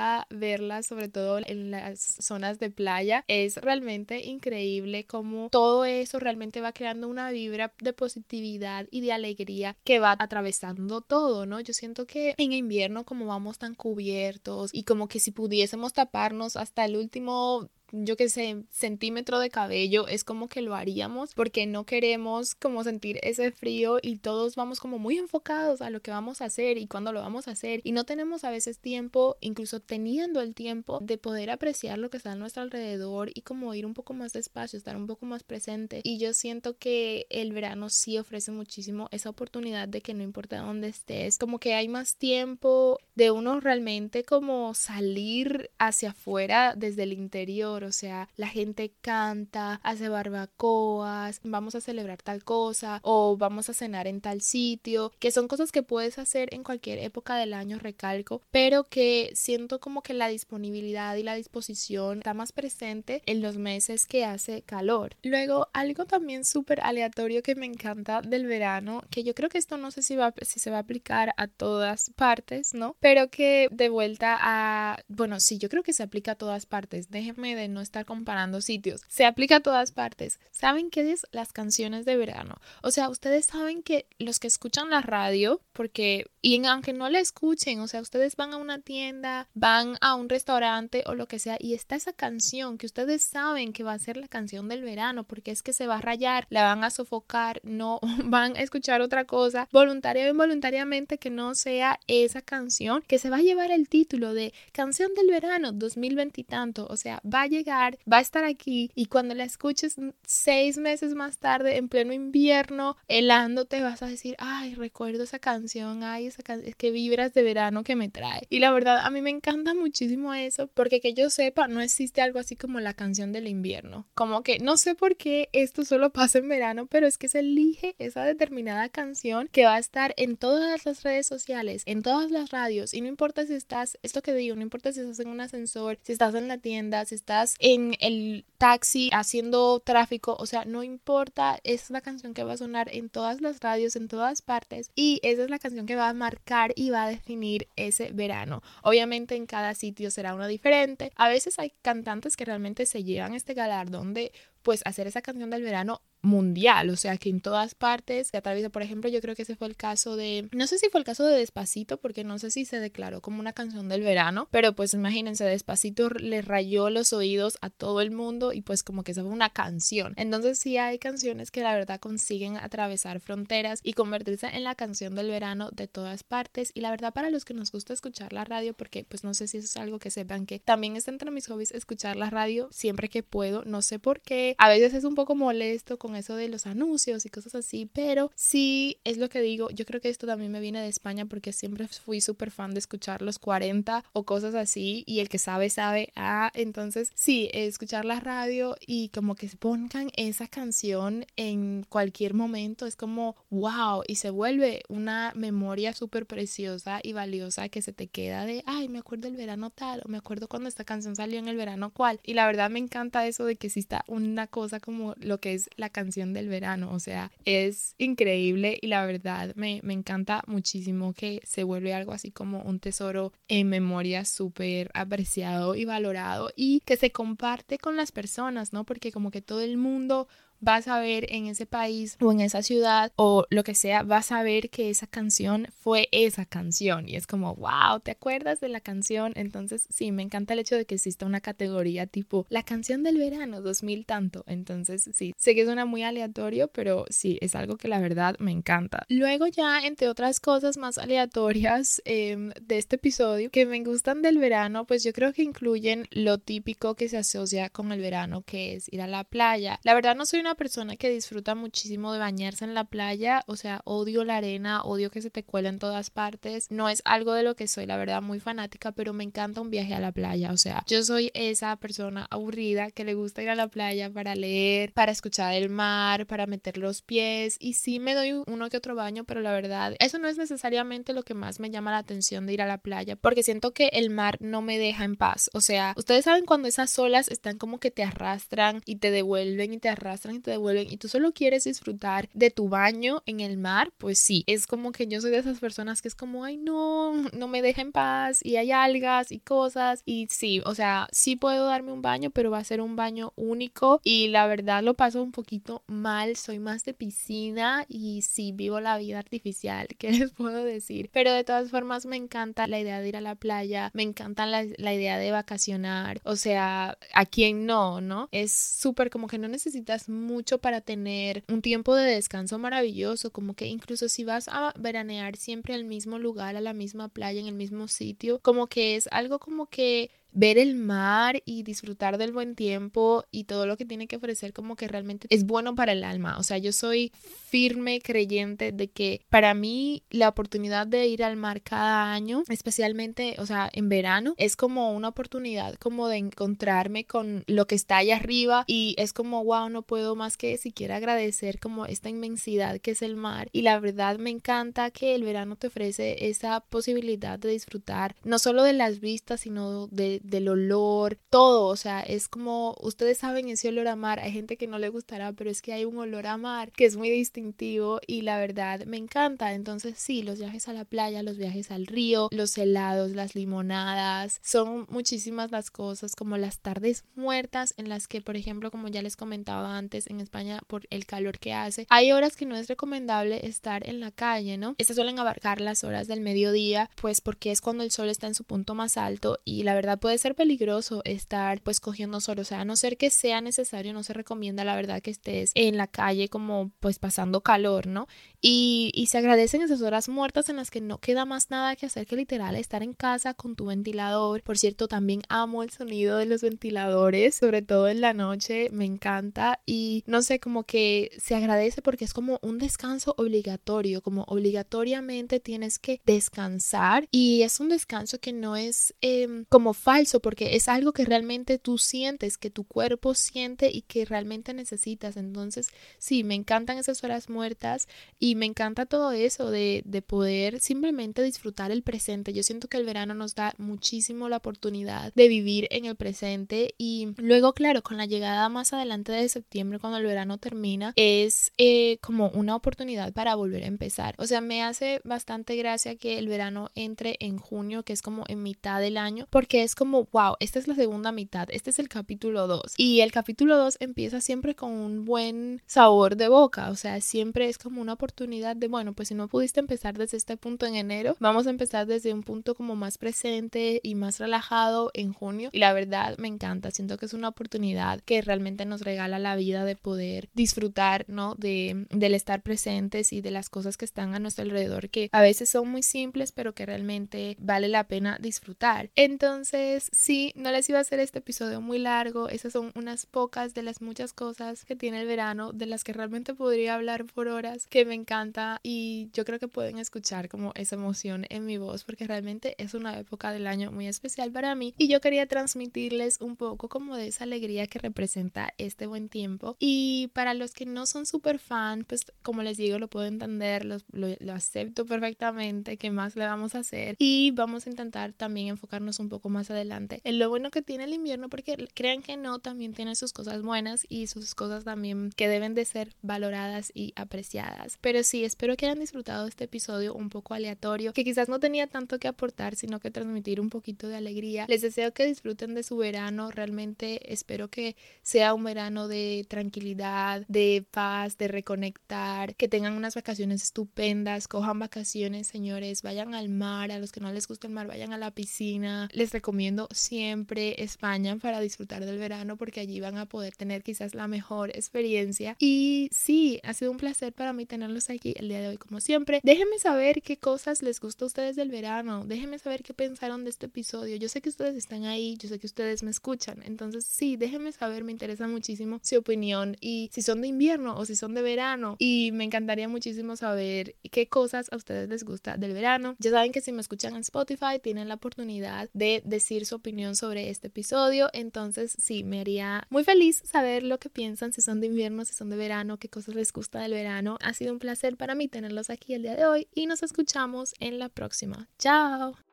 encanta 0.00 0.26
verlas, 0.30 0.86
sobre 0.86 1.08
todo 1.08 1.38
en 1.44 1.70
las 1.70 2.00
zonas 2.00 2.58
de 2.58 2.70
playa. 2.70 3.24
Es 3.28 3.56
realmente 3.56 4.24
increíble 4.26 5.06
cómo 5.06 5.48
todo 5.50 5.84
eso 5.84 6.18
realmente 6.18 6.60
va 6.60 6.72
creando 6.72 7.08
una 7.08 7.30
vibra 7.30 7.72
de 7.80 7.92
positividad 7.92 8.86
y 8.90 9.00
de 9.00 9.12
alegría 9.12 9.76
que 9.84 10.00
va 10.00 10.16
atravesando 10.18 11.00
todo, 11.00 11.46
¿no? 11.46 11.60
Yo 11.60 11.72
siento 11.72 12.06
que 12.06 12.34
en 12.38 12.52
invierno 12.52 13.04
como 13.04 13.26
vamos 13.26 13.58
tan 13.58 13.74
cubiertos 13.74 14.70
y 14.72 14.84
como 14.84 15.08
que 15.08 15.20
si 15.20 15.30
pudiésemos 15.30 15.92
taparnos 15.92 16.56
hasta 16.56 16.84
el 16.84 16.96
último 16.96 17.68
yo 17.92 18.16
que 18.16 18.28
sé, 18.28 18.64
centímetro 18.70 19.38
de 19.38 19.50
cabello, 19.50 20.06
es 20.08 20.24
como 20.24 20.48
que 20.48 20.62
lo 20.62 20.74
haríamos 20.74 21.34
porque 21.34 21.66
no 21.66 21.84
queremos 21.84 22.54
como 22.54 22.84
sentir 22.84 23.18
ese 23.22 23.50
frío 23.50 23.98
y 24.02 24.16
todos 24.16 24.56
vamos 24.56 24.80
como 24.80 24.98
muy 24.98 25.18
enfocados 25.18 25.82
a 25.82 25.90
lo 25.90 26.00
que 26.00 26.10
vamos 26.10 26.40
a 26.40 26.46
hacer 26.46 26.78
y 26.78 26.86
cuándo 26.86 27.12
lo 27.12 27.20
vamos 27.20 27.48
a 27.48 27.52
hacer. 27.52 27.80
Y 27.84 27.92
no 27.92 28.04
tenemos 28.04 28.44
a 28.44 28.50
veces 28.50 28.78
tiempo, 28.78 29.36
incluso 29.40 29.80
teniendo 29.80 30.40
el 30.40 30.54
tiempo 30.54 30.98
de 31.00 31.18
poder 31.18 31.50
apreciar 31.50 31.98
lo 31.98 32.10
que 32.10 32.16
está 32.16 32.32
a 32.32 32.36
nuestro 32.36 32.62
alrededor 32.62 33.30
y 33.34 33.42
como 33.42 33.74
ir 33.74 33.86
un 33.86 33.94
poco 33.94 34.14
más 34.14 34.32
despacio, 34.32 34.76
estar 34.76 34.96
un 34.96 35.06
poco 35.06 35.26
más 35.26 35.42
presente. 35.42 36.00
Y 36.04 36.18
yo 36.18 36.32
siento 36.32 36.76
que 36.76 37.26
el 37.30 37.52
verano 37.52 37.90
sí 37.90 38.18
ofrece 38.18 38.52
muchísimo 38.52 39.08
esa 39.10 39.30
oportunidad 39.30 39.88
de 39.88 40.00
que 40.00 40.14
no 40.14 40.22
importa 40.22 40.60
dónde 40.60 40.88
estés, 40.88 41.38
como 41.38 41.58
que 41.58 41.74
hay 41.74 41.88
más 41.88 42.16
tiempo 42.16 42.98
de 43.14 43.30
uno 43.30 43.60
realmente 43.60 44.24
como 44.24 44.74
salir 44.74 45.70
hacia 45.78 46.10
afuera 46.10 46.74
desde 46.76 47.02
el 47.02 47.12
interior 47.12 47.79
o 47.84 47.92
sea, 47.92 48.28
la 48.36 48.48
gente 48.48 48.92
canta, 49.00 49.80
hace 49.82 50.08
barbacoas, 50.08 51.40
vamos 51.42 51.74
a 51.74 51.80
celebrar 51.80 52.22
tal 52.22 52.44
cosa 52.44 53.00
o 53.02 53.36
vamos 53.36 53.68
a 53.68 53.74
cenar 53.74 54.06
en 54.06 54.20
tal 54.20 54.42
sitio, 54.42 55.12
que 55.18 55.30
son 55.30 55.48
cosas 55.48 55.72
que 55.72 55.82
puedes 55.82 56.18
hacer 56.18 56.52
en 56.54 56.64
cualquier 56.64 56.98
época 56.98 57.36
del 57.36 57.54
año, 57.54 57.78
recalco, 57.78 58.42
pero 58.50 58.84
que 58.84 59.30
siento 59.34 59.80
como 59.80 60.02
que 60.02 60.14
la 60.14 60.28
disponibilidad 60.28 61.16
y 61.16 61.22
la 61.22 61.34
disposición 61.34 62.18
está 62.18 62.34
más 62.34 62.52
presente 62.52 63.22
en 63.26 63.42
los 63.42 63.56
meses 63.56 64.06
que 64.06 64.24
hace 64.24 64.62
calor. 64.62 65.16
Luego, 65.22 65.68
algo 65.72 66.04
también 66.04 66.44
súper 66.44 66.80
aleatorio 66.82 67.42
que 67.42 67.54
me 67.54 67.66
encanta 67.66 68.20
del 68.22 68.46
verano, 68.46 69.02
que 69.10 69.24
yo 69.24 69.34
creo 69.34 69.48
que 69.48 69.58
esto 69.58 69.76
no 69.76 69.90
sé 69.90 70.02
si, 70.02 70.16
va, 70.16 70.34
si 70.42 70.60
se 70.60 70.70
va 70.70 70.78
a 70.78 70.80
aplicar 70.80 71.34
a 71.36 71.46
todas 71.48 72.10
partes, 72.16 72.74
¿no? 72.74 72.96
Pero 73.00 73.30
que 73.30 73.68
de 73.70 73.88
vuelta 73.88 74.36
a, 74.40 74.98
bueno, 75.08 75.40
sí, 75.40 75.58
yo 75.58 75.68
creo 75.68 75.82
que 75.82 75.92
se 75.92 76.02
aplica 76.02 76.32
a 76.32 76.36
todas 76.36 76.66
partes. 76.66 77.10
Déjenme 77.10 77.54
de 77.54 77.68
no 77.70 77.80
estar 77.80 78.04
comparando 78.04 78.60
sitios. 78.60 79.02
Se 79.08 79.24
aplica 79.24 79.56
a 79.56 79.60
todas 79.60 79.92
partes. 79.92 80.38
¿Saben 80.50 80.90
qué 80.90 81.10
es 81.12 81.26
las 81.32 81.52
canciones 81.52 82.04
de 82.04 82.16
verano? 82.16 82.56
O 82.82 82.90
sea, 82.90 83.08
ustedes 83.08 83.46
saben 83.46 83.82
que 83.82 84.06
los 84.18 84.38
que 84.38 84.48
escuchan 84.48 84.90
la 84.90 85.00
radio, 85.00 85.60
porque, 85.72 86.26
y 86.42 86.64
aunque 86.66 86.92
no 86.92 87.08
la 87.08 87.20
escuchen, 87.20 87.80
o 87.80 87.88
sea, 87.88 88.00
ustedes 88.00 88.36
van 88.36 88.52
a 88.52 88.56
una 88.56 88.80
tienda, 88.80 89.48
van 89.54 89.96
a 90.00 90.14
un 90.14 90.28
restaurante 90.28 91.02
o 91.06 91.14
lo 91.14 91.26
que 91.26 91.38
sea, 91.38 91.56
y 91.58 91.74
está 91.74 91.96
esa 91.96 92.12
canción 92.12 92.78
que 92.78 92.86
ustedes 92.86 93.22
saben 93.22 93.72
que 93.72 93.84
va 93.84 93.92
a 93.92 93.98
ser 93.98 94.16
la 94.16 94.28
canción 94.28 94.68
del 94.68 94.82
verano, 94.82 95.24
porque 95.24 95.50
es 95.50 95.62
que 95.62 95.72
se 95.72 95.86
va 95.86 95.96
a 95.96 96.00
rayar, 96.00 96.46
la 96.50 96.62
van 96.62 96.84
a 96.84 96.90
sofocar, 96.90 97.60
no 97.62 98.00
van 98.24 98.56
a 98.56 98.60
escuchar 98.60 99.00
otra 99.00 99.24
cosa, 99.24 99.68
voluntaria 99.72 100.26
o 100.26 100.30
involuntariamente 100.30 101.18
que 101.18 101.30
no 101.30 101.54
sea 101.54 102.00
esa 102.06 102.42
canción 102.42 103.02
que 103.06 103.18
se 103.18 103.30
va 103.30 103.36
a 103.36 103.42
llevar 103.42 103.70
el 103.70 103.88
título 103.88 104.34
de 104.34 104.52
canción 104.72 105.12
del 105.14 105.28
verano 105.28 105.72
2020 105.72 106.40
y 106.40 106.44
tanto, 106.44 106.86
o 106.88 106.96
sea, 106.96 107.20
va 107.22 107.42
a 107.42 107.48
llegar, 107.60 107.98
va 108.10 108.18
a 108.18 108.20
estar 108.20 108.44
aquí 108.44 108.90
y 108.94 109.06
cuando 109.06 109.34
la 109.34 109.44
escuches 109.44 109.96
seis 110.26 110.78
meses 110.78 111.14
más 111.14 111.38
tarde, 111.38 111.76
en 111.76 111.88
pleno 111.88 112.12
invierno, 112.12 112.96
helándote, 113.08 113.82
vas 113.82 114.02
a 114.02 114.06
decir, 114.06 114.34
ay, 114.38 114.74
recuerdo 114.74 115.24
esa 115.24 115.38
canción, 115.38 116.02
ay, 116.02 116.26
esa 116.26 116.42
canción, 116.42 116.72
que 116.76 116.90
vibras 116.90 117.34
de 117.34 117.42
verano 117.42 117.84
que 117.84 117.96
me 117.96 118.08
trae. 118.08 118.46
Y 118.48 118.58
la 118.60 118.72
verdad, 118.72 118.98
a 119.04 119.10
mí 119.10 119.20
me 119.20 119.30
encanta 119.30 119.74
muchísimo 119.74 120.34
eso, 120.34 120.68
porque 120.68 121.00
que 121.00 121.14
yo 121.14 121.30
sepa, 121.30 121.68
no 121.68 121.80
existe 121.80 122.20
algo 122.20 122.38
así 122.38 122.56
como 122.56 122.80
la 122.80 122.94
canción 122.94 123.32
del 123.32 123.48
invierno. 123.48 124.06
Como 124.14 124.42
que 124.42 124.58
no 124.58 124.76
sé 124.76 124.94
por 124.94 125.16
qué 125.16 125.48
esto 125.52 125.84
solo 125.84 126.10
pasa 126.10 126.38
en 126.38 126.48
verano, 126.48 126.86
pero 126.86 127.06
es 127.06 127.18
que 127.18 127.28
se 127.28 127.40
elige 127.40 127.94
esa 127.98 128.24
determinada 128.24 128.88
canción 128.88 129.48
que 129.52 129.64
va 129.64 129.76
a 129.76 129.78
estar 129.78 130.14
en 130.16 130.36
todas 130.36 130.84
las 130.84 131.02
redes 131.02 131.26
sociales, 131.26 131.82
en 131.86 132.02
todas 132.02 132.30
las 132.30 132.50
radios, 132.50 132.94
y 132.94 133.00
no 133.00 133.08
importa 133.08 133.46
si 133.46 133.54
estás, 133.54 133.98
esto 134.02 134.22
que 134.22 134.34
digo, 134.34 134.56
no 134.56 134.62
importa 134.62 134.92
si 134.92 135.00
estás 135.00 135.20
en 135.20 135.28
un 135.28 135.40
ascensor, 135.40 135.98
si 136.02 136.12
estás 136.12 136.34
en 136.34 136.48
la 136.48 136.58
tienda, 136.58 137.04
si 137.04 137.14
estás 137.14 137.49
en 137.58 137.96
el 138.00 138.44
taxi 138.58 139.10
haciendo 139.12 139.80
tráfico, 139.80 140.36
o 140.38 140.46
sea, 140.46 140.64
no 140.64 140.82
importa, 140.82 141.58
es 141.64 141.90
la 141.90 142.00
canción 142.00 142.34
que 142.34 142.44
va 142.44 142.52
a 142.52 142.58
sonar 142.58 142.88
en 142.92 143.08
todas 143.08 143.40
las 143.40 143.60
radios, 143.60 143.96
en 143.96 144.08
todas 144.08 144.42
partes 144.42 144.90
y 144.94 145.18
esa 145.22 145.44
es 145.44 145.50
la 145.50 145.58
canción 145.58 145.86
que 145.86 145.96
va 145.96 146.08
a 146.08 146.14
marcar 146.14 146.72
y 146.76 146.90
va 146.90 147.04
a 147.04 147.08
definir 147.08 147.68
ese 147.76 148.12
verano. 148.12 148.62
Obviamente 148.82 149.34
en 149.34 149.46
cada 149.46 149.74
sitio 149.74 150.10
será 150.10 150.34
uno 150.34 150.46
diferente. 150.46 151.10
A 151.16 151.28
veces 151.28 151.58
hay 151.58 151.72
cantantes 151.82 152.36
que 152.36 152.44
realmente 152.44 152.86
se 152.86 153.02
llevan 153.02 153.34
este 153.34 153.54
galardón 153.54 154.14
de 154.14 154.32
pues 154.62 154.82
hacer 154.84 155.06
esa 155.06 155.22
canción 155.22 155.50
del 155.50 155.62
verano 155.62 156.02
mundial, 156.22 156.90
o 156.90 156.96
sea 156.96 157.16
que 157.16 157.30
en 157.30 157.40
todas 157.40 157.74
partes 157.74 158.28
se 158.28 158.36
atraviesa, 158.36 158.68
por 158.68 158.82
ejemplo, 158.82 159.08
yo 159.08 159.20
creo 159.20 159.34
que 159.34 159.42
ese 159.42 159.56
fue 159.56 159.68
el 159.68 159.76
caso 159.76 160.16
de, 160.16 160.48
no 160.52 160.66
sé 160.66 160.78
si 160.78 160.88
fue 160.90 161.00
el 161.00 161.04
caso 161.04 161.24
de 161.24 161.38
Despacito, 161.38 161.98
porque 161.98 162.24
no 162.24 162.38
sé 162.38 162.50
si 162.50 162.64
se 162.64 162.78
declaró 162.78 163.20
como 163.20 163.40
una 163.40 163.52
canción 163.52 163.88
del 163.88 164.02
verano, 164.02 164.48
pero 164.50 164.74
pues 164.74 164.92
imagínense, 164.94 165.44
Despacito 165.44 166.10
le 166.10 166.42
rayó 166.42 166.90
los 166.90 167.12
oídos 167.12 167.58
a 167.62 167.70
todo 167.70 168.00
el 168.00 168.10
mundo 168.10 168.52
y 168.52 168.62
pues 168.62 168.82
como 168.82 169.02
que 169.02 169.12
esa 169.12 169.22
fue 169.22 169.30
una 169.30 169.50
canción. 169.50 170.12
Entonces 170.16 170.58
sí 170.58 170.76
hay 170.76 170.98
canciones 170.98 171.50
que 171.50 171.62
la 171.62 171.74
verdad 171.74 172.00
consiguen 172.00 172.56
atravesar 172.56 173.20
fronteras 173.20 173.80
y 173.82 173.94
convertirse 173.94 174.48
en 174.48 174.64
la 174.64 174.74
canción 174.74 175.14
del 175.14 175.28
verano 175.28 175.70
de 175.72 175.88
todas 175.88 176.22
partes 176.22 176.70
y 176.74 176.80
la 176.80 176.90
verdad 176.90 177.14
para 177.14 177.30
los 177.30 177.44
que 177.44 177.54
nos 177.54 177.72
gusta 177.72 177.94
escuchar 177.94 178.32
la 178.32 178.44
radio, 178.44 178.74
porque 178.74 179.04
pues 179.08 179.24
no 179.24 179.32
sé 179.34 179.48
si 179.48 179.58
eso 179.58 179.66
es 179.66 179.76
algo 179.76 179.98
que 179.98 180.10
sepan 180.10 180.44
que 180.44 180.58
también 180.58 180.96
está 180.96 181.10
entre 181.10 181.30
mis 181.30 181.46
hobbies 181.46 181.70
escuchar 181.70 182.16
la 182.16 182.28
radio 182.28 182.68
siempre 182.70 183.08
que 183.08 183.22
puedo, 183.22 183.64
no 183.64 183.80
sé 183.82 183.98
por 183.98 184.20
qué, 184.20 184.49
a 184.58 184.68
veces 184.68 184.94
es 184.94 185.04
un 185.04 185.14
poco 185.14 185.34
molesto 185.34 185.98
con 185.98 186.16
eso 186.16 186.36
de 186.36 186.48
los 186.48 186.66
anuncios 186.66 187.26
y 187.26 187.30
cosas 187.30 187.54
así, 187.54 187.86
pero 187.92 188.30
sí 188.34 188.98
es 189.04 189.18
lo 189.18 189.28
que 189.28 189.40
digo, 189.40 189.70
yo 189.70 189.84
creo 189.84 190.00
que 190.00 190.08
esto 190.08 190.26
también 190.26 190.52
me 190.52 190.60
viene 190.60 190.80
de 190.80 190.88
España 190.88 191.26
porque 191.26 191.52
siempre 191.52 191.88
fui 191.88 192.20
súper 192.20 192.50
fan 192.50 192.72
de 192.72 192.78
escuchar 192.78 193.22
los 193.22 193.38
40 193.38 194.04
o 194.12 194.24
cosas 194.24 194.54
así 194.54 195.04
y 195.06 195.20
el 195.20 195.28
que 195.28 195.38
sabe 195.38 195.70
sabe, 195.70 196.12
ah, 196.16 196.50
entonces 196.54 197.10
sí, 197.14 197.48
escuchar 197.52 198.04
la 198.04 198.20
radio 198.20 198.76
y 198.86 199.08
como 199.10 199.34
que 199.34 199.48
pongan 199.58 200.10
esa 200.16 200.48
canción 200.48 201.26
en 201.36 201.84
cualquier 201.88 202.34
momento 202.34 202.86
es 202.86 202.96
como 202.96 203.36
wow 203.50 204.02
y 204.06 204.16
se 204.16 204.30
vuelve 204.30 204.82
una 204.88 205.32
memoria 205.34 205.92
súper 205.92 206.26
preciosa 206.26 207.00
y 207.02 207.12
valiosa 207.12 207.68
que 207.68 207.82
se 207.82 207.92
te 207.92 208.08
queda 208.08 208.46
de, 208.46 208.62
ay, 208.66 208.88
me 208.88 208.98
acuerdo 208.98 209.28
el 209.28 209.36
verano 209.36 209.70
tal 209.70 210.02
o 210.04 210.08
me 210.08 210.18
acuerdo 210.18 210.48
cuando 210.48 210.68
esta 210.68 210.84
canción 210.84 211.16
salió 211.16 211.38
en 211.38 211.48
el 211.48 211.56
verano 211.56 211.92
cual 211.92 212.20
y 212.24 212.34
la 212.34 212.46
verdad 212.46 212.70
me 212.70 212.78
encanta 212.78 213.26
eso 213.26 213.44
de 213.44 213.56
que 213.56 213.68
exista 213.68 214.04
una 214.08 214.39
cosa 214.46 214.80
como 214.80 215.14
lo 215.18 215.38
que 215.38 215.54
es 215.54 215.68
la 215.76 215.90
canción 215.90 216.32
del 216.32 216.48
verano, 216.48 216.92
o 216.92 217.00
sea, 217.00 217.30
es 217.44 217.94
increíble 217.98 218.78
y 218.80 218.86
la 218.88 219.04
verdad 219.06 219.52
me, 219.56 219.80
me 219.82 219.94
encanta 219.94 220.42
muchísimo 220.46 221.12
que 221.12 221.40
se 221.44 221.64
vuelve 221.64 221.94
algo 221.94 222.12
así 222.12 222.30
como 222.30 222.62
un 222.62 222.80
tesoro 222.80 223.32
en 223.48 223.68
memoria 223.68 224.24
súper 224.24 224.90
apreciado 224.94 225.74
y 225.74 225.84
valorado 225.84 226.50
y 226.56 226.80
que 226.80 226.96
se 226.96 227.12
comparte 227.12 227.78
con 227.78 227.96
las 227.96 228.12
personas, 228.12 228.72
¿no? 228.72 228.84
Porque 228.84 229.12
como 229.12 229.30
que 229.30 229.42
todo 229.42 229.60
el 229.60 229.76
mundo 229.76 230.28
vas 230.60 230.88
a 230.88 231.00
ver 231.00 231.26
en 231.30 231.46
ese 231.46 231.66
país 231.66 232.16
o 232.20 232.32
en 232.32 232.40
esa 232.40 232.62
ciudad 232.62 233.12
o 233.16 233.46
lo 233.50 233.64
que 233.64 233.74
sea, 233.74 234.02
vas 234.02 234.32
a 234.32 234.42
ver 234.42 234.70
que 234.70 234.90
esa 234.90 235.06
canción 235.06 235.68
fue 235.80 236.08
esa 236.12 236.44
canción 236.44 237.08
y 237.08 237.16
es 237.16 237.26
como, 237.26 237.54
wow, 237.56 238.00
¿te 238.02 238.10
acuerdas 238.10 238.60
de 238.60 238.68
la 238.68 238.80
canción? 238.80 239.32
Entonces, 239.36 239.86
sí, 239.90 240.12
me 240.12 240.22
encanta 240.22 240.54
el 240.54 240.60
hecho 240.60 240.76
de 240.76 240.84
que 240.84 240.96
exista 240.96 241.26
una 241.26 241.40
categoría 241.40 242.06
tipo 242.06 242.46
la 242.48 242.62
canción 242.62 243.02
del 243.02 243.18
verano 243.18 243.60
2000 243.60 244.06
tanto. 244.06 244.44
Entonces, 244.46 245.08
sí, 245.12 245.34
sé 245.36 245.54
que 245.54 245.64
suena 245.64 245.84
muy 245.84 246.02
aleatorio, 246.02 246.68
pero 246.68 247.04
sí, 247.10 247.38
es 247.40 247.54
algo 247.54 247.76
que 247.76 247.88
la 247.88 248.00
verdad 248.00 248.36
me 248.38 248.52
encanta. 248.52 249.04
Luego 249.08 249.46
ya, 249.46 249.80
entre 249.86 250.08
otras 250.08 250.40
cosas 250.40 250.76
más 250.76 250.98
aleatorias 250.98 252.02
em, 252.04 252.50
de 252.60 252.78
este 252.78 252.96
episodio 252.96 253.50
que 253.50 253.66
me 253.66 253.82
gustan 253.82 254.22
del 254.22 254.38
verano, 254.38 254.86
pues 254.86 255.02
yo 255.04 255.12
creo 255.12 255.32
que 255.32 255.42
incluyen 255.42 256.06
lo 256.10 256.38
típico 256.38 256.94
que 256.94 257.08
se 257.08 257.18
asocia 257.18 257.70
con 257.70 257.92
el 257.92 258.00
verano, 258.00 258.42
que 258.42 258.74
es 258.74 258.92
ir 258.92 259.02
a 259.02 259.06
la 259.06 259.24
playa. 259.24 259.80
La 259.82 259.94
verdad 259.94 260.16
no 260.16 260.26
soy 260.26 260.40
una 260.40 260.49
persona 260.54 260.96
que 260.96 261.10
disfruta 261.10 261.54
muchísimo 261.54 262.12
de 262.12 262.18
bañarse 262.18 262.64
en 262.64 262.74
la 262.74 262.84
playa, 262.84 263.42
o 263.46 263.56
sea, 263.56 263.80
odio 263.84 264.24
la 264.24 264.36
arena, 264.36 264.82
odio 264.82 265.10
que 265.10 265.22
se 265.22 265.30
te 265.30 265.42
cuela 265.42 265.68
en 265.68 265.78
todas 265.78 266.10
partes. 266.10 266.70
No 266.70 266.88
es 266.88 267.02
algo 267.04 267.32
de 267.34 267.42
lo 267.42 267.56
que 267.56 267.68
soy, 267.68 267.86
la 267.86 267.96
verdad, 267.96 268.22
muy 268.22 268.40
fanática, 268.40 268.92
pero 268.92 269.12
me 269.12 269.24
encanta 269.24 269.60
un 269.60 269.70
viaje 269.70 269.94
a 269.94 270.00
la 270.00 270.12
playa, 270.12 270.52
o 270.52 270.56
sea, 270.56 270.84
yo 270.86 271.02
soy 271.02 271.30
esa 271.34 271.76
persona 271.76 272.26
aburrida 272.30 272.90
que 272.90 273.04
le 273.04 273.14
gusta 273.14 273.42
ir 273.42 273.50
a 273.50 273.54
la 273.54 273.68
playa 273.68 274.10
para 274.10 274.34
leer, 274.34 274.92
para 274.92 275.12
escuchar 275.12 275.54
el 275.54 275.68
mar, 275.68 276.26
para 276.26 276.46
meter 276.46 276.78
los 276.78 277.02
pies 277.02 277.56
y 277.58 277.74
sí 277.74 277.98
me 277.98 278.14
doy 278.14 278.32
uno 278.46 278.68
que 278.70 278.76
otro 278.76 278.94
baño, 278.94 279.24
pero 279.24 279.40
la 279.40 279.52
verdad, 279.52 279.94
eso 279.98 280.18
no 280.18 280.28
es 280.28 280.38
necesariamente 280.38 281.12
lo 281.12 281.22
que 281.22 281.34
más 281.34 281.60
me 281.60 281.70
llama 281.70 281.90
la 281.90 281.98
atención 281.98 282.46
de 282.46 282.54
ir 282.54 282.62
a 282.62 282.66
la 282.66 282.78
playa, 282.78 283.16
porque 283.16 283.42
siento 283.42 283.72
que 283.72 283.88
el 283.92 284.10
mar 284.10 284.36
no 284.40 284.62
me 284.62 284.78
deja 284.78 285.04
en 285.04 285.16
paz, 285.16 285.50
o 285.52 285.60
sea, 285.60 285.94
ustedes 285.96 286.24
saben 286.24 286.44
cuando 286.44 286.68
esas 286.68 286.98
olas 286.98 287.28
están 287.28 287.58
como 287.58 287.78
que 287.78 287.90
te 287.90 288.02
arrastran 288.02 288.82
y 288.84 288.96
te 288.96 289.10
devuelven 289.10 289.72
y 289.74 289.78
te 289.78 289.88
arrastran 289.88 290.39
te 290.40 290.52
devuelven 290.52 290.88
y 290.90 290.96
tú 290.96 291.08
solo 291.08 291.32
quieres 291.32 291.64
disfrutar 291.64 292.28
de 292.34 292.50
tu 292.50 292.68
baño 292.68 293.22
en 293.26 293.40
el 293.40 293.56
mar, 293.56 293.92
pues 293.98 294.18
sí, 294.18 294.44
es 294.46 294.66
como 294.66 294.92
que 294.92 295.06
yo 295.06 295.20
soy 295.20 295.30
de 295.30 295.38
esas 295.38 295.60
personas 295.60 296.02
que 296.02 296.08
es 296.08 296.14
como, 296.14 296.44
ay 296.44 296.56
no, 296.56 297.12
no 297.32 297.48
me 297.48 297.62
deja 297.62 297.82
en 297.82 297.92
paz 297.92 298.40
y 298.44 298.56
hay 298.56 298.72
algas 298.72 299.32
y 299.32 299.38
cosas 299.38 300.02
y 300.04 300.26
sí, 300.30 300.60
o 300.64 300.74
sea, 300.74 301.08
sí 301.12 301.36
puedo 301.36 301.66
darme 301.66 301.92
un 301.92 302.02
baño, 302.02 302.30
pero 302.30 302.50
va 302.50 302.58
a 302.58 302.64
ser 302.64 302.80
un 302.80 302.96
baño 302.96 303.32
único 303.36 304.00
y 304.04 304.28
la 304.28 304.46
verdad 304.46 304.82
lo 304.82 304.94
paso 304.94 305.22
un 305.22 305.32
poquito 305.32 305.82
mal, 305.86 306.36
soy 306.36 306.58
más 306.58 306.84
de 306.84 306.94
piscina 306.94 307.84
y 307.88 308.22
sí 308.22 308.52
vivo 308.52 308.80
la 308.80 308.98
vida 308.98 309.18
artificial, 309.18 309.88
¿qué 309.98 310.12
les 310.12 310.32
puedo 310.32 310.64
decir? 310.64 311.10
Pero 311.12 311.32
de 311.32 311.44
todas 311.44 311.70
formas 311.70 312.06
me 312.06 312.16
encanta 312.16 312.66
la 312.66 312.80
idea 312.80 313.00
de 313.00 313.08
ir 313.08 313.16
a 313.16 313.20
la 313.20 313.34
playa, 313.34 313.90
me 313.94 314.02
encanta 314.02 314.46
la, 314.46 314.64
la 314.76 314.94
idea 314.94 315.18
de 315.18 315.30
vacacionar, 315.30 316.20
o 316.24 316.36
sea, 316.36 316.96
a 317.14 317.26
quien 317.26 317.66
no, 317.66 318.00
¿no? 318.00 318.28
Es 318.32 318.52
súper 318.52 319.10
como 319.10 319.26
que 319.26 319.38
no 319.38 319.48
necesitas 319.48 320.08
mucho 320.08 320.29
para 320.60 320.80
tener 320.80 321.44
un 321.48 321.62
tiempo 321.62 321.94
de 321.94 322.14
descanso 322.14 322.58
maravilloso, 322.58 323.30
como 323.30 323.54
que 323.54 323.66
incluso 323.66 324.08
si 324.08 324.24
vas 324.24 324.48
a 324.48 324.72
veranear 324.78 325.36
siempre 325.36 325.74
al 325.74 325.84
mismo 325.84 326.18
lugar, 326.18 326.56
a 326.56 326.60
la 326.60 326.72
misma 326.72 327.08
playa, 327.08 327.40
en 327.40 327.46
el 327.46 327.54
mismo 327.54 327.88
sitio, 327.88 328.38
como 328.40 328.66
que 328.66 328.96
es 328.96 329.08
algo 329.12 329.38
como 329.38 329.66
que 329.66 330.10
ver 330.32 330.58
el 330.58 330.74
mar 330.74 331.42
y 331.44 331.62
disfrutar 331.62 332.18
del 332.18 332.32
buen 332.32 332.54
tiempo 332.54 333.24
y 333.30 333.44
todo 333.44 333.66
lo 333.66 333.76
que 333.76 333.84
tiene 333.84 334.06
que 334.06 334.16
ofrecer 334.16 334.52
como 334.52 334.76
que 334.76 334.88
realmente 334.88 335.26
es 335.30 335.44
bueno 335.44 335.74
para 335.74 335.92
el 335.92 336.04
alma. 336.04 336.38
O 336.38 336.42
sea, 336.42 336.58
yo 336.58 336.72
soy 336.72 337.12
firme 337.48 338.00
creyente 338.00 338.72
de 338.72 338.88
que 338.88 339.22
para 339.28 339.54
mí 339.54 340.02
la 340.10 340.28
oportunidad 340.28 340.86
de 340.86 341.06
ir 341.06 341.24
al 341.24 341.36
mar 341.36 341.62
cada 341.62 342.12
año, 342.12 342.44
especialmente, 342.48 343.36
o 343.38 343.46
sea, 343.46 343.68
en 343.72 343.88
verano, 343.88 344.34
es 344.36 344.56
como 344.56 344.92
una 344.92 345.08
oportunidad 345.08 345.74
como 345.74 346.08
de 346.08 346.18
encontrarme 346.18 347.04
con 347.04 347.44
lo 347.46 347.66
que 347.66 347.74
está 347.74 347.98
allá 347.98 348.16
arriba 348.16 348.64
y 348.66 348.94
es 348.98 349.12
como, 349.12 349.44
wow, 349.44 349.68
no 349.68 349.82
puedo 349.82 350.16
más 350.16 350.36
que 350.36 350.56
siquiera 350.58 350.96
agradecer 350.96 351.58
como 351.58 351.86
esta 351.86 352.08
inmensidad 352.08 352.78
que 352.80 352.92
es 352.92 353.02
el 353.02 353.16
mar. 353.16 353.48
Y 353.52 353.62
la 353.62 353.80
verdad 353.80 354.18
me 354.18 354.30
encanta 354.30 354.90
que 354.90 355.14
el 355.14 355.24
verano 355.24 355.56
te 355.56 355.68
ofrece 355.68 356.28
esa 356.28 356.60
posibilidad 356.60 357.38
de 357.38 357.50
disfrutar 357.50 358.14
no 358.24 358.38
solo 358.38 358.62
de 358.62 358.72
las 358.72 359.00
vistas, 359.00 359.40
sino 359.40 359.86
de 359.88 360.19
del 360.22 360.48
olor, 360.48 361.18
todo, 361.30 361.66
o 361.66 361.76
sea, 361.76 362.00
es 362.00 362.28
como, 362.28 362.76
ustedes 362.80 363.18
saben 363.18 363.48
ese 363.48 363.68
olor 363.68 363.88
a 363.88 363.96
mar, 363.96 364.20
hay 364.20 364.32
gente 364.32 364.56
que 364.56 364.66
no 364.66 364.78
le 364.78 364.88
gustará, 364.88 365.32
pero 365.32 365.50
es 365.50 365.62
que 365.62 365.72
hay 365.72 365.84
un 365.84 365.98
olor 365.98 366.26
a 366.26 366.36
mar 366.36 366.72
que 366.72 366.84
es 366.84 366.96
muy 366.96 367.10
distintivo 367.10 368.00
y 368.06 368.22
la 368.22 368.38
verdad 368.38 368.84
me 368.84 368.98
encanta, 368.98 369.54
entonces 369.54 369.94
sí, 369.98 370.22
los 370.22 370.38
viajes 370.38 370.68
a 370.68 370.72
la 370.72 370.84
playa, 370.84 371.22
los 371.22 371.38
viajes 371.38 371.70
al 371.70 371.86
río, 371.86 372.28
los 372.32 372.56
helados, 372.58 373.12
las 373.12 373.34
limonadas, 373.34 374.40
son 374.42 374.86
muchísimas 374.90 375.50
las 375.50 375.70
cosas 375.70 376.14
como 376.14 376.36
las 376.36 376.60
tardes 376.60 377.04
muertas 377.14 377.74
en 377.76 377.88
las 377.88 378.06
que, 378.06 378.20
por 378.20 378.36
ejemplo, 378.36 378.70
como 378.70 378.88
ya 378.88 379.02
les 379.02 379.16
comentaba 379.16 379.76
antes, 379.76 380.06
en 380.06 380.20
España 380.20 380.60
por 380.66 380.86
el 380.90 381.06
calor 381.06 381.38
que 381.38 381.54
hace, 381.54 381.86
hay 381.88 382.12
horas 382.12 382.36
que 382.36 382.46
no 382.46 382.56
es 382.56 382.68
recomendable 382.68 383.46
estar 383.46 383.88
en 383.88 384.00
la 384.00 384.10
calle, 384.10 384.58
¿no? 384.58 384.74
Estas 384.78 384.96
suelen 384.96 385.18
abarcar 385.18 385.60
las 385.60 385.82
horas 385.82 386.08
del 386.08 386.20
mediodía, 386.20 386.90
pues 387.00 387.20
porque 387.20 387.50
es 387.50 387.60
cuando 387.60 387.84
el 387.84 387.90
sol 387.90 388.08
está 388.08 388.26
en 388.26 388.34
su 388.34 388.44
punto 388.44 388.74
más 388.74 388.96
alto 388.96 389.38
y 389.44 389.62
la 389.62 389.74
verdad 389.74 389.98
puede 389.98 390.09
ser 390.18 390.34
peligroso 390.34 391.02
estar 391.04 391.60
pues 391.62 391.80
cogiendo 391.80 392.20
sol, 392.20 392.38
o 392.38 392.44
sea, 392.44 392.60
a 392.60 392.64
no 392.64 392.76
ser 392.76 392.96
que 392.96 393.10
sea 393.10 393.40
necesario, 393.40 393.92
no 393.92 394.02
se 394.02 394.12
recomienda 394.12 394.64
la 394.64 394.76
verdad 394.76 395.02
que 395.02 395.10
estés 395.10 395.52
en 395.54 395.76
la 395.76 395.86
calle 395.86 396.28
como 396.28 396.70
pues 396.80 396.98
pasando 396.98 397.42
calor, 397.42 397.86
¿no? 397.86 398.06
Y, 398.40 398.90
y 398.94 399.06
se 399.06 399.18
agradecen 399.18 399.62
esas 399.62 399.82
horas 399.82 400.08
muertas 400.08 400.48
en 400.48 400.56
las 400.56 400.70
que 400.70 400.80
no 400.80 400.98
queda 400.98 401.24
más 401.24 401.50
nada 401.50 401.76
que 401.76 401.86
hacer 401.86 402.06
que 402.06 402.16
literal 402.16 402.56
estar 402.56 402.82
en 402.82 402.94
casa 402.94 403.34
con 403.34 403.56
tu 403.56 403.66
ventilador. 403.66 404.42
Por 404.42 404.58
cierto, 404.58 404.88
también 404.88 405.22
amo 405.28 405.62
el 405.62 405.70
sonido 405.70 406.16
de 406.18 406.26
los 406.26 406.42
ventiladores, 406.42 407.34
sobre 407.34 407.62
todo 407.62 407.88
en 407.88 408.00
la 408.00 408.14
noche, 408.14 408.68
me 408.72 408.84
encanta 408.84 409.60
y 409.66 410.04
no 410.06 410.22
sé, 410.22 410.40
como 410.40 410.64
que 410.64 411.10
se 411.18 411.34
agradece 411.34 411.82
porque 411.82 412.04
es 412.04 412.14
como 412.14 412.38
un 412.42 412.58
descanso 412.58 413.14
obligatorio, 413.16 414.02
como 414.02 414.24
obligatoriamente 414.24 415.40
tienes 415.40 415.78
que 415.78 416.00
descansar 416.04 417.08
y 417.10 417.42
es 417.42 417.60
un 417.60 417.68
descanso 417.68 418.18
que 418.18 418.32
no 418.32 418.56
es 418.56 418.94
eh, 419.00 419.44
como 419.48 419.74
porque 420.20 420.56
es 420.56 420.68
algo 420.68 420.92
que 420.92 421.04
realmente 421.04 421.58
tú 421.58 421.78
sientes, 421.78 422.38
que 422.38 422.50
tu 422.50 422.64
cuerpo 422.64 423.14
siente 423.14 423.70
y 423.72 423.82
que 423.82 424.04
realmente 424.04 424.54
necesitas. 424.54 425.16
Entonces, 425.16 425.68
sí, 425.98 426.24
me 426.24 426.34
encantan 426.34 426.78
esas 426.78 427.02
horas 427.04 427.28
muertas 427.28 427.88
y 428.18 428.34
me 428.34 428.46
encanta 428.46 428.86
todo 428.86 429.12
eso 429.12 429.50
de, 429.50 429.82
de 429.84 430.02
poder 430.02 430.60
simplemente 430.60 431.22
disfrutar 431.22 431.70
el 431.70 431.82
presente. 431.82 432.32
Yo 432.32 432.42
siento 432.42 432.68
que 432.68 432.78
el 432.78 432.84
verano 432.84 433.14
nos 433.14 433.34
da 433.34 433.54
muchísimo 433.58 434.28
la 434.28 434.38
oportunidad 434.38 435.12
de 435.14 435.28
vivir 435.28 435.68
en 435.70 435.84
el 435.84 435.96
presente 435.96 436.74
y 436.78 437.08
luego, 437.16 437.52
claro, 437.52 437.82
con 437.82 437.96
la 437.96 438.06
llegada 438.06 438.48
más 438.48 438.72
adelante 438.72 439.12
de 439.12 439.28
septiembre, 439.28 439.78
cuando 439.78 439.98
el 439.98 440.06
verano 440.06 440.38
termina, 440.38 440.92
es 440.96 441.52
eh, 441.58 441.98
como 442.00 442.28
una 442.30 442.56
oportunidad 442.56 443.12
para 443.12 443.34
volver 443.34 443.64
a 443.64 443.66
empezar. 443.66 444.14
O 444.18 444.26
sea, 444.26 444.40
me 444.40 444.62
hace 444.62 445.00
bastante 445.04 445.56
gracia 445.56 445.96
que 445.96 446.18
el 446.18 446.28
verano 446.28 446.70
entre 446.74 447.16
en 447.20 447.38
junio, 447.38 447.82
que 447.82 447.92
es 447.92 448.02
como 448.02 448.24
en 448.28 448.42
mitad 448.42 448.80
del 448.80 448.96
año, 448.96 449.26
porque 449.30 449.62
es 449.62 449.74
como 449.74 449.89
wow, 449.90 450.36
esta 450.40 450.58
es 450.58 450.68
la 450.68 450.74
segunda 450.74 451.12
mitad, 451.12 451.48
este 451.50 451.70
es 451.70 451.78
el 451.78 451.88
capítulo 451.88 452.46
2. 452.46 452.74
Y 452.76 453.00
el 453.00 453.12
capítulo 453.12 453.56
2 453.56 453.78
empieza 453.80 454.20
siempre 454.20 454.54
con 454.54 454.72
un 454.72 455.04
buen 455.04 455.62
sabor 455.66 456.16
de 456.16 456.28
boca, 456.28 456.70
o 456.70 456.76
sea, 456.76 457.00
siempre 457.00 457.48
es 457.48 457.58
como 457.58 457.80
una 457.80 457.94
oportunidad 457.94 458.56
de, 458.56 458.68
bueno, 458.68 458.92
pues 458.94 459.08
si 459.08 459.14
no 459.14 459.28
pudiste 459.28 459.60
empezar 459.60 459.96
desde 459.98 460.16
este 460.16 460.36
punto 460.36 460.66
en 460.66 460.74
enero, 460.74 461.16
vamos 461.20 461.46
a 461.46 461.50
empezar 461.50 461.86
desde 461.86 462.12
un 462.12 462.22
punto 462.22 462.54
como 462.54 462.76
más 462.76 462.98
presente 462.98 463.80
y 463.82 463.94
más 463.94 464.18
relajado 464.18 464.90
en 464.94 465.12
junio. 465.12 465.50
Y 465.52 465.58
la 465.58 465.72
verdad 465.72 466.16
me 466.18 466.28
encanta, 466.28 466.70
siento 466.70 466.96
que 466.96 467.06
es 467.06 467.14
una 467.14 467.28
oportunidad 467.28 468.00
que 468.00 468.22
realmente 468.22 468.64
nos 468.64 468.82
regala 468.82 469.18
la 469.18 469.36
vida 469.36 469.64
de 469.64 469.76
poder 469.76 470.28
disfrutar, 470.34 471.04
¿no? 471.08 471.34
De, 471.36 471.86
del 471.90 472.14
estar 472.14 472.42
presentes 472.42 473.12
y 473.12 473.20
de 473.20 473.30
las 473.30 473.48
cosas 473.48 473.76
que 473.76 473.84
están 473.84 474.14
a 474.14 474.18
nuestro 474.18 474.44
alrededor, 474.44 474.90
que 474.90 475.08
a 475.12 475.20
veces 475.20 475.50
son 475.50 475.68
muy 475.68 475.82
simples, 475.82 476.32
pero 476.32 476.54
que 476.54 476.66
realmente 476.66 477.36
vale 477.38 477.68
la 477.68 477.84
pena 477.84 478.18
disfrutar. 478.20 478.90
Entonces, 478.96 479.79
sí, 479.92 480.32
no 480.36 480.50
les 480.50 480.68
iba 480.68 480.78
a 480.78 480.82
hacer 480.82 481.00
este 481.00 481.20
episodio 481.20 481.60
muy 481.60 481.78
largo, 481.78 482.28
esas 482.28 482.52
son 482.52 482.72
unas 482.74 483.06
pocas 483.06 483.54
de 483.54 483.62
las 483.62 483.80
muchas 483.80 484.12
cosas 484.12 484.64
que 484.64 484.76
tiene 484.76 485.00
el 485.00 485.06
verano, 485.06 485.52
de 485.52 485.66
las 485.66 485.84
que 485.84 485.92
realmente 485.92 486.34
podría 486.34 486.74
hablar 486.74 487.04
por 487.06 487.28
horas, 487.28 487.66
que 487.68 487.84
me 487.84 487.94
encanta 487.94 488.60
y 488.62 489.08
yo 489.12 489.24
creo 489.24 489.38
que 489.38 489.48
pueden 489.48 489.78
escuchar 489.78 490.28
como 490.28 490.52
esa 490.54 490.76
emoción 490.76 491.26
en 491.30 491.46
mi 491.46 491.58
voz, 491.58 491.84
porque 491.84 492.06
realmente 492.06 492.54
es 492.58 492.74
una 492.74 492.98
época 492.98 493.32
del 493.32 493.46
año 493.46 493.72
muy 493.72 493.86
especial 493.86 494.30
para 494.32 494.54
mí 494.54 494.74
y 494.76 494.88
yo 494.88 495.00
quería 495.00 495.26
transmitirles 495.26 496.20
un 496.20 496.36
poco 496.36 496.68
como 496.68 496.96
de 496.96 497.08
esa 497.08 497.24
alegría 497.24 497.66
que 497.66 497.78
representa 497.78 498.52
este 498.58 498.86
buen 498.86 499.08
tiempo. 499.08 499.56
Y 499.58 500.10
para 500.12 500.34
los 500.34 500.52
que 500.52 500.66
no 500.66 500.86
son 500.86 501.06
súper 501.06 501.38
fan, 501.38 501.84
pues 501.84 502.04
como 502.22 502.42
les 502.42 502.56
digo, 502.56 502.78
lo 502.78 502.88
puedo 502.88 503.06
entender, 503.06 503.64
lo, 503.64 503.78
lo, 503.92 504.32
acepto 504.32 504.86
perfectamente, 504.86 505.76
¿qué 505.76 505.90
más 505.90 506.16
le 506.16 506.24
vamos 506.24 506.54
a 506.54 506.60
hacer? 506.60 506.96
Y 506.98 507.32
vamos 507.32 507.66
a 507.66 507.70
intentar 507.70 508.12
también 508.12 508.48
enfocarnos 508.48 508.98
un 509.00 509.08
poco 509.08 509.28
más 509.28 509.50
adelante 509.50 509.69
en 509.70 510.18
lo 510.18 510.28
bueno 510.28 510.50
que 510.50 510.62
tiene 510.62 510.84
el 510.84 510.94
invierno, 510.94 511.28
porque 511.28 511.68
crean 511.74 512.02
que 512.02 512.16
no, 512.16 512.38
también 512.38 512.72
tiene 512.74 512.94
sus 512.94 513.12
cosas 513.12 513.42
buenas 513.42 513.86
y 513.88 514.06
sus 514.06 514.34
cosas 514.34 514.64
también 514.64 515.10
que 515.16 515.28
deben 515.28 515.54
de 515.54 515.64
ser 515.64 515.94
valoradas 516.02 516.72
y 516.74 516.92
apreciadas. 516.96 517.78
Pero 517.80 518.02
sí, 518.02 518.24
espero 518.24 518.56
que 518.56 518.66
hayan 518.66 518.80
disfrutado 518.80 519.26
este 519.26 519.44
episodio 519.44 519.94
un 519.94 520.10
poco 520.10 520.34
aleatorio, 520.34 520.92
que 520.92 521.04
quizás 521.04 521.28
no 521.28 521.40
tenía 521.40 521.66
tanto 521.66 521.98
que 521.98 522.08
aportar, 522.08 522.56
sino 522.56 522.80
que 522.80 522.90
transmitir 522.90 523.40
un 523.40 523.50
poquito 523.50 523.88
de 523.88 523.96
alegría. 523.96 524.46
Les 524.48 524.62
deseo 524.62 524.92
que 524.92 525.06
disfruten 525.06 525.54
de 525.54 525.62
su 525.62 525.76
verano, 525.76 526.30
realmente 526.30 527.12
espero 527.12 527.48
que 527.48 527.76
sea 528.02 528.34
un 528.34 528.44
verano 528.44 528.88
de 528.88 529.26
tranquilidad, 529.28 530.24
de 530.28 530.64
paz, 530.70 531.18
de 531.18 531.28
reconectar, 531.28 532.34
que 532.34 532.48
tengan 532.48 532.74
unas 532.74 532.94
vacaciones 532.94 533.42
estupendas, 533.42 534.28
cojan 534.28 534.58
vacaciones, 534.58 535.26
señores, 535.26 535.82
vayan 535.82 536.14
al 536.14 536.28
mar, 536.28 536.72
a 536.72 536.78
los 536.78 536.92
que 536.92 537.00
no 537.00 537.12
les 537.12 537.28
gusta 537.28 537.46
el 537.46 537.52
mar, 537.52 537.66
vayan 537.66 537.92
a 537.92 537.98
la 537.98 538.10
piscina. 538.10 538.88
Les 538.92 539.12
recomiendo 539.12 539.59
siempre 539.70 540.62
España 540.62 541.16
para 541.16 541.40
disfrutar 541.40 541.84
del 541.84 541.98
verano 541.98 542.36
porque 542.36 542.60
allí 542.60 542.80
van 542.80 542.96
a 542.96 543.06
poder 543.06 543.36
tener 543.36 543.62
quizás 543.62 543.94
la 543.94 544.08
mejor 544.08 544.50
experiencia. 544.50 545.36
Y 545.38 545.88
sí, 545.92 546.40
ha 546.42 546.54
sido 546.54 546.70
un 546.70 546.78
placer 546.78 547.12
para 547.12 547.32
mí 547.32 547.46
tenerlos 547.46 547.90
aquí 547.90 548.14
el 548.16 548.28
día 548.28 548.40
de 548.40 548.48
hoy 548.48 548.56
como 548.56 548.80
siempre. 548.80 549.20
Déjenme 549.22 549.58
saber 549.58 550.02
qué 550.02 550.16
cosas 550.16 550.62
les 550.62 550.80
gusta 550.80 551.04
a 551.04 551.08
ustedes 551.08 551.36
del 551.36 551.50
verano, 551.50 552.04
déjenme 552.06 552.38
saber 552.38 552.62
qué 552.62 552.74
pensaron 552.74 553.24
de 553.24 553.30
este 553.30 553.46
episodio. 553.46 553.96
Yo 553.96 554.08
sé 554.08 554.20
que 554.20 554.28
ustedes 554.28 554.56
están 554.56 554.84
ahí, 554.84 555.16
yo 555.18 555.28
sé 555.28 555.38
que 555.38 555.46
ustedes 555.46 555.82
me 555.82 555.90
escuchan, 555.90 556.42
entonces 556.44 556.84
sí, 556.84 557.16
déjenme 557.16 557.52
saber, 557.52 557.84
me 557.84 557.92
interesa 557.92 558.26
muchísimo 558.28 558.80
su 558.82 558.98
opinión 558.98 559.56
y 559.60 559.90
si 559.92 560.02
son 560.02 560.20
de 560.20 560.28
invierno 560.28 560.76
o 560.76 560.84
si 560.84 560.96
son 560.96 561.14
de 561.14 561.22
verano 561.22 561.76
y 561.78 562.10
me 562.12 562.24
encantaría 562.24 562.68
muchísimo 562.68 563.16
saber 563.16 563.74
qué 563.90 564.08
cosas 564.08 564.48
a 564.52 564.56
ustedes 564.56 564.88
les 564.88 565.04
gusta 565.04 565.36
del 565.36 565.52
verano. 565.52 565.96
Ya 565.98 566.10
saben 566.10 566.32
que 566.32 566.40
si 566.40 566.52
me 566.52 566.60
escuchan 566.60 566.94
en 566.94 567.00
Spotify 567.00 567.58
tienen 567.62 567.88
la 567.88 567.94
oportunidad 567.94 568.68
de 568.72 569.02
decir 569.04 569.39
su 569.46 569.56
opinión 569.56 569.96
sobre 569.96 570.30
este 570.30 570.48
episodio, 570.48 571.08
entonces 571.12 571.74
sí, 571.78 572.04
me 572.04 572.20
haría 572.20 572.66
muy 572.70 572.84
feliz 572.84 573.22
saber 573.24 573.62
lo 573.62 573.78
que 573.78 573.90
piensan, 573.90 574.32
si 574.32 574.40
son 574.40 574.60
de 574.60 574.68
invierno, 574.68 575.04
si 575.04 575.14
son 575.14 575.30
de 575.30 575.36
verano, 575.36 575.78
qué 575.78 575.88
cosas 575.88 576.14
les 576.14 576.32
gusta 576.32 576.60
del 576.60 576.72
verano. 576.72 577.18
Ha 577.22 577.34
sido 577.34 577.52
un 577.52 577.58
placer 577.58 577.96
para 577.96 578.14
mí 578.14 578.28
tenerlos 578.28 578.70
aquí 578.70 578.94
el 578.94 579.02
día 579.02 579.16
de 579.16 579.26
hoy 579.26 579.48
y 579.54 579.66
nos 579.66 579.82
escuchamos 579.82 580.54
en 580.60 580.78
la 580.78 580.88
próxima. 580.88 581.48
Chao. 581.58 582.29